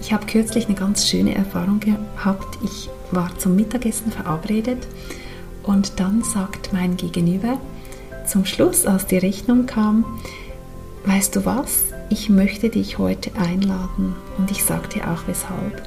ich 0.00 0.12
habe 0.12 0.26
kürzlich 0.26 0.66
eine 0.66 0.74
ganz 0.74 1.08
schöne 1.08 1.34
Erfahrung 1.34 1.80
gehabt. 1.80 2.58
Ich 2.64 2.90
war 3.10 3.30
zum 3.38 3.56
Mittagessen 3.56 4.10
verabredet 4.10 4.86
und 5.62 6.00
dann 6.00 6.22
sagt 6.22 6.72
mein 6.72 6.96
Gegenüber 6.96 7.58
zum 8.26 8.44
Schluss, 8.44 8.86
als 8.86 9.06
die 9.06 9.18
Rechnung 9.18 9.66
kam, 9.66 10.04
weißt 11.06 11.36
du 11.36 11.44
was, 11.44 11.91
ich 12.12 12.28
möchte 12.28 12.68
dich 12.68 12.98
heute 12.98 13.30
einladen 13.40 14.14
und 14.36 14.50
ich 14.50 14.64
sage 14.64 14.86
dir 14.86 15.10
auch 15.10 15.26
weshalb. 15.26 15.82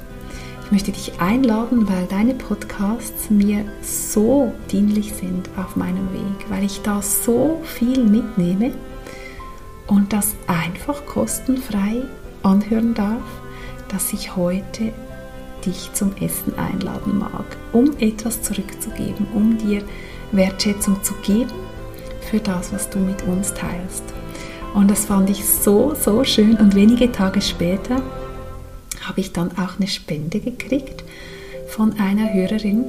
Ich 0.63 0.71
möchte 0.71 0.91
dich 0.91 1.21
einladen, 1.21 1.87
weil 1.87 2.07
deine 2.07 2.33
Podcasts 2.33 3.29
mir 3.29 3.63
so 3.83 4.51
dienlich 4.71 5.13
sind 5.13 5.47
auf 5.55 5.75
meinem 5.75 6.11
Weg, 6.13 6.49
weil 6.49 6.63
ich 6.63 6.81
da 6.81 7.03
so 7.03 7.61
viel 7.63 8.03
mitnehme 8.03 8.71
und 9.85 10.13
das 10.13 10.33
einfach 10.47 11.05
kostenfrei 11.05 12.01
anhören 12.41 12.95
darf, 12.95 13.21
dass 13.89 14.11
ich 14.11 14.35
heute 14.35 14.93
dich 15.63 15.93
zum 15.93 16.11
Essen 16.19 16.57
einladen 16.57 17.19
mag, 17.19 17.45
um 17.71 17.95
etwas 17.99 18.41
zurückzugeben, 18.41 19.27
um 19.35 19.59
dir 19.59 19.83
Wertschätzung 20.31 21.03
zu 21.03 21.13
geben 21.21 21.53
für 22.31 22.39
das, 22.39 22.73
was 22.73 22.89
du 22.89 22.97
mit 22.97 23.21
uns 23.27 23.53
teilst. 23.53 24.24
Und 24.75 24.91
das 24.91 25.05
fand 25.05 25.29
ich 25.29 25.45
so, 25.45 25.95
so 25.95 26.25
schön. 26.25 26.57
Und 26.57 26.75
wenige 26.75 27.09
Tage 27.09 27.41
später 27.41 28.03
habe 29.01 29.21
ich 29.21 29.31
dann 29.31 29.51
auch 29.57 29.79
eine 29.79 29.87
Spende 29.87 30.41
gekriegt 30.41 31.03
von 31.69 31.93
einer 31.97 32.33
Hörerin, 32.33 32.83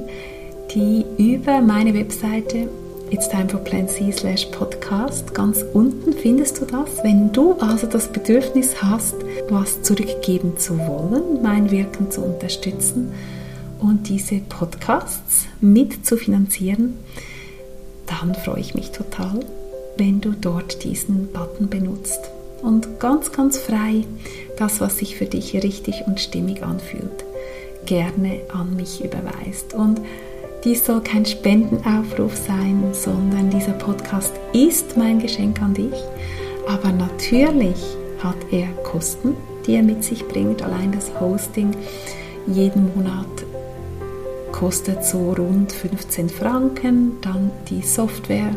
die 0.75 1.05
über 1.17 1.61
meine 1.61 1.93
Webseite 1.93 2.67
It's 3.09 3.29
Time 3.29 3.47
for 3.47 3.61
Plan 3.61 3.87
C 3.87 4.11
slash 4.11 4.47
Podcast. 4.47 5.33
Ganz 5.33 5.63
unten 5.73 6.11
findest 6.11 6.59
du 6.59 6.65
das. 6.65 7.03
Wenn 7.03 7.31
du 7.31 7.53
also 7.53 7.87
das 7.87 8.11
Bedürfnis 8.11 8.83
hast, 8.83 9.15
was 9.49 9.81
zurückgeben 9.81 10.57
zu 10.57 10.77
wollen, 10.77 11.41
mein 11.41 11.71
Wirken 11.71 12.11
zu 12.11 12.21
unterstützen 12.21 13.13
und 13.79 14.09
diese 14.09 14.39
Podcasts 14.39 15.45
mit 15.61 16.05
zu 16.05 16.17
finanzieren, 16.17 16.95
dann 18.07 18.35
freue 18.35 18.59
ich 18.59 18.75
mich 18.75 18.91
total, 18.91 19.39
wenn 19.97 20.21
du 20.21 20.31
dort 20.31 20.83
diesen 20.83 21.27
Button 21.31 21.69
benutzt 21.69 22.19
und 22.61 22.99
ganz, 22.99 23.31
ganz 23.31 23.57
frei 23.57 24.05
das, 24.57 24.81
was 24.81 24.97
sich 24.97 25.15
für 25.15 25.25
dich 25.25 25.53
richtig 25.55 26.03
und 26.07 26.19
stimmig 26.19 26.63
anfühlt, 26.63 27.25
gerne 27.85 28.41
an 28.53 28.75
mich 28.75 29.03
überweist. 29.03 29.73
Und 29.73 30.01
dies 30.63 30.85
soll 30.85 31.01
kein 31.01 31.25
Spendenaufruf 31.25 32.35
sein, 32.35 32.89
sondern 32.91 33.49
dieser 33.49 33.73
Podcast 33.73 34.33
ist 34.53 34.97
mein 34.97 35.19
Geschenk 35.19 35.61
an 35.61 35.73
dich. 35.73 35.93
Aber 36.67 36.91
natürlich 36.91 37.77
hat 38.19 38.35
er 38.51 38.67
Kosten, 38.83 39.35
die 39.65 39.75
er 39.75 39.83
mit 39.83 40.03
sich 40.03 40.27
bringt. 40.27 40.61
Allein 40.61 40.91
das 40.91 41.11
Hosting 41.19 41.71
jeden 42.47 42.93
Monat 42.95 43.25
kostet 44.51 45.05
so 45.05 45.33
rund 45.33 45.71
15 45.71 46.29
Franken. 46.29 47.17
Dann 47.21 47.51
die 47.69 47.81
Software 47.81 48.55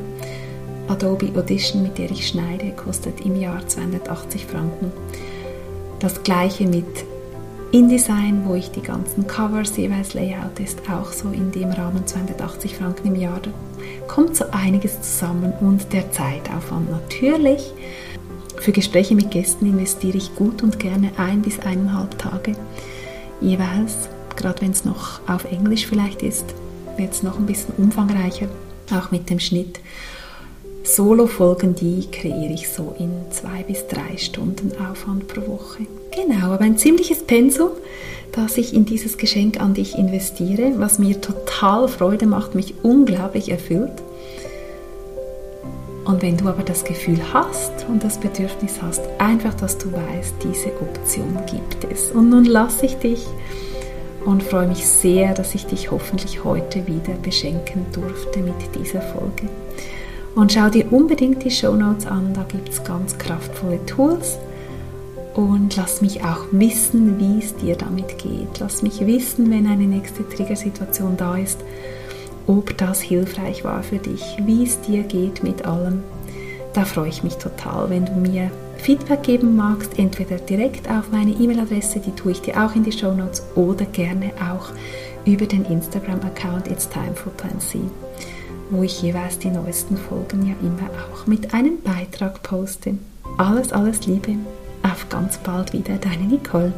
Adobe 0.91 1.31
Audition, 1.37 1.85
mit 1.85 1.99
der 1.99 2.11
ich 2.11 2.27
schneide, 2.27 2.73
kostet 2.73 3.21
im 3.21 3.41
Jahr 3.41 3.65
280 3.65 4.45
Franken. 4.45 4.91
Das 6.01 6.25
gleiche 6.25 6.67
mit 6.67 6.85
InDesign, 7.71 8.43
wo 8.45 8.57
ich 8.57 8.73
die 8.73 8.83
ganzen 8.83 9.29
Covers 9.29 9.77
jeweils 9.77 10.15
Layout 10.15 10.59
ist, 10.59 10.81
auch 10.91 11.13
so 11.13 11.29
in 11.29 11.53
dem 11.53 11.71
Rahmen 11.71 12.09
280 12.09 12.75
Franken 12.75 13.07
im 13.07 13.15
Jahr. 13.15 13.39
Da 13.41 13.51
kommt 14.09 14.35
so 14.35 14.47
einiges 14.51 15.01
zusammen 15.01 15.53
und 15.61 15.93
der 15.93 16.11
Zeitaufwand 16.11 16.91
natürlich. 16.91 17.73
Für 18.57 18.73
Gespräche 18.73 19.15
mit 19.15 19.31
Gästen 19.31 19.67
investiere 19.67 20.19
ich 20.19 20.35
gut 20.35 20.61
und 20.65 20.81
gerne 20.81 21.13
ein 21.17 21.43
bis 21.43 21.61
eineinhalb 21.61 22.19
Tage 22.19 22.57
jeweils. 23.41 24.09
Gerade 24.35 24.61
wenn 24.63 24.73
es 24.73 24.85
noch 24.85 25.21
auf 25.29 25.45
Englisch 25.45 25.87
vielleicht 25.87 26.25
ist, 26.25 26.47
wird 26.97 27.13
es 27.13 27.23
noch 27.23 27.39
ein 27.39 27.47
bisschen 27.47 27.75
umfangreicher, 27.79 28.49
auch 28.93 29.13
mit 29.13 29.31
dem 29.31 29.39
Schnitt. 29.39 29.79
Solo-Folgen, 30.97 31.77
die 31.77 32.09
kreiere 32.11 32.53
ich 32.53 32.69
so 32.69 32.95
in 32.99 33.11
zwei 33.31 33.63
bis 33.63 33.87
drei 33.87 34.17
Stunden 34.17 34.73
Aufwand 34.81 35.29
pro 35.29 35.41
Woche. 35.43 35.87
Genau, 36.11 36.47
aber 36.47 36.65
ein 36.65 36.79
ziemliches 36.79 37.23
Pensum, 37.23 37.71
das 38.33 38.57
ich 38.57 38.75
in 38.75 38.87
dieses 38.87 39.17
Geschenk 39.17 39.61
an 39.61 39.75
dich 39.75 39.97
investiere, 39.97 40.73
was 40.79 40.99
mir 40.99 41.21
total 41.21 41.87
Freude 41.87 42.27
macht, 42.27 42.57
mich 42.57 42.75
unglaublich 42.83 43.51
erfüllt. 43.51 44.03
Und 46.05 46.23
wenn 46.23 46.37
du 46.37 46.49
aber 46.49 46.65
das 46.65 46.83
Gefühl 46.83 47.21
hast 47.33 47.87
und 47.89 48.03
das 48.03 48.19
Bedürfnis 48.19 48.83
hast, 48.83 49.03
einfach, 49.19 49.55
dass 49.55 49.79
du 49.79 49.93
weißt, 49.93 50.35
diese 50.43 50.73
Option 50.81 51.39
gibt 51.47 51.85
es. 51.93 52.11
Und 52.11 52.31
nun 52.31 52.47
lasse 52.47 52.87
ich 52.87 52.97
dich 52.97 53.25
und 54.25 54.43
freue 54.43 54.67
mich 54.67 54.85
sehr, 54.87 55.35
dass 55.35 55.55
ich 55.55 55.67
dich 55.67 55.93
hoffentlich 55.93 56.43
heute 56.43 56.87
wieder 56.89 57.15
beschenken 57.23 57.87
durfte 57.93 58.41
mit 58.41 58.57
dieser 58.75 59.03
Folge. 59.03 59.49
Und 60.35 60.53
schau 60.53 60.69
dir 60.69 60.93
unbedingt 60.93 61.45
die 61.45 61.51
Show 61.51 61.75
Notes 61.75 62.07
an, 62.07 62.33
da 62.35 62.45
gibt 62.45 62.69
es 62.69 62.85
ganz 62.85 63.19
kraftvolle 63.19 63.85
Tools. 63.87 64.39
Und 65.35 65.77
lass 65.77 66.03
mich 66.03 66.23
auch 66.25 66.47
wissen, 66.51 67.19
wie 67.19 67.39
es 67.39 67.55
dir 67.57 67.77
damit 67.77 68.19
geht. 68.19 68.59
Lass 68.59 68.83
mich 68.83 69.07
wissen, 69.07 69.51
wenn 69.51 69.67
eine 69.67 69.85
nächste 69.85 70.29
Triggersituation 70.29 71.17
da 71.17 71.37
ist, 71.37 71.59
ob 72.47 72.77
das 72.79 73.01
hilfreich 73.01 73.65
war 73.65 73.83
für 73.83 73.99
dich, 73.99 74.23
wie 74.45 74.65
es 74.65 74.81
dir 74.81 75.03
geht 75.03 75.43
mit 75.43 75.65
allem. 75.65 76.03
Da 76.73 76.85
freue 76.85 77.09
ich 77.09 77.23
mich 77.23 77.35
total, 77.35 77.91
wenn 77.91 78.07
du 78.07 78.13
mir 78.13 78.51
Feedback 78.79 79.23
geben 79.23 79.57
magst, 79.57 79.99
entweder 79.99 80.37
direkt 80.37 80.89
auf 80.89 81.11
meine 81.13 81.33
E-Mail-Adresse, 81.33 82.01
die 82.01 82.13
tue 82.13 82.33
ich 82.33 82.41
dir 82.41 82.65
auch 82.65 82.75
in 82.75 82.83
die 82.83 82.93
Show 82.93 83.13
Notes, 83.13 83.43
oder 83.55 83.85
gerne 83.85 84.33
auch 84.41 84.71
über 85.27 85.47
den 85.47 85.65
Instagram-Account 85.65 86.69
It's 86.69 86.89
Time 86.89 87.15
for 87.15 87.33
Plan 87.33 87.61
C 87.61 87.81
wo 88.71 88.83
ich 88.83 89.03
jeweils 89.03 89.39
die 89.39 89.51
neuesten 89.51 89.97
Folgen 89.97 90.47
ja 90.47 90.55
immer 90.63 90.91
auch 91.13 91.27
mit 91.27 91.53
einem 91.53 91.81
Beitrag 91.83 92.43
poste. 92.43 92.95
Alles, 93.39 93.73
alles 93.73 94.07
Liebe. 94.07 94.37
Auf 94.83 95.09
ganz 95.09 95.39
bald 95.39 95.73
wieder, 95.73 95.97
deine 95.97 96.25
Nicole. 96.25 96.73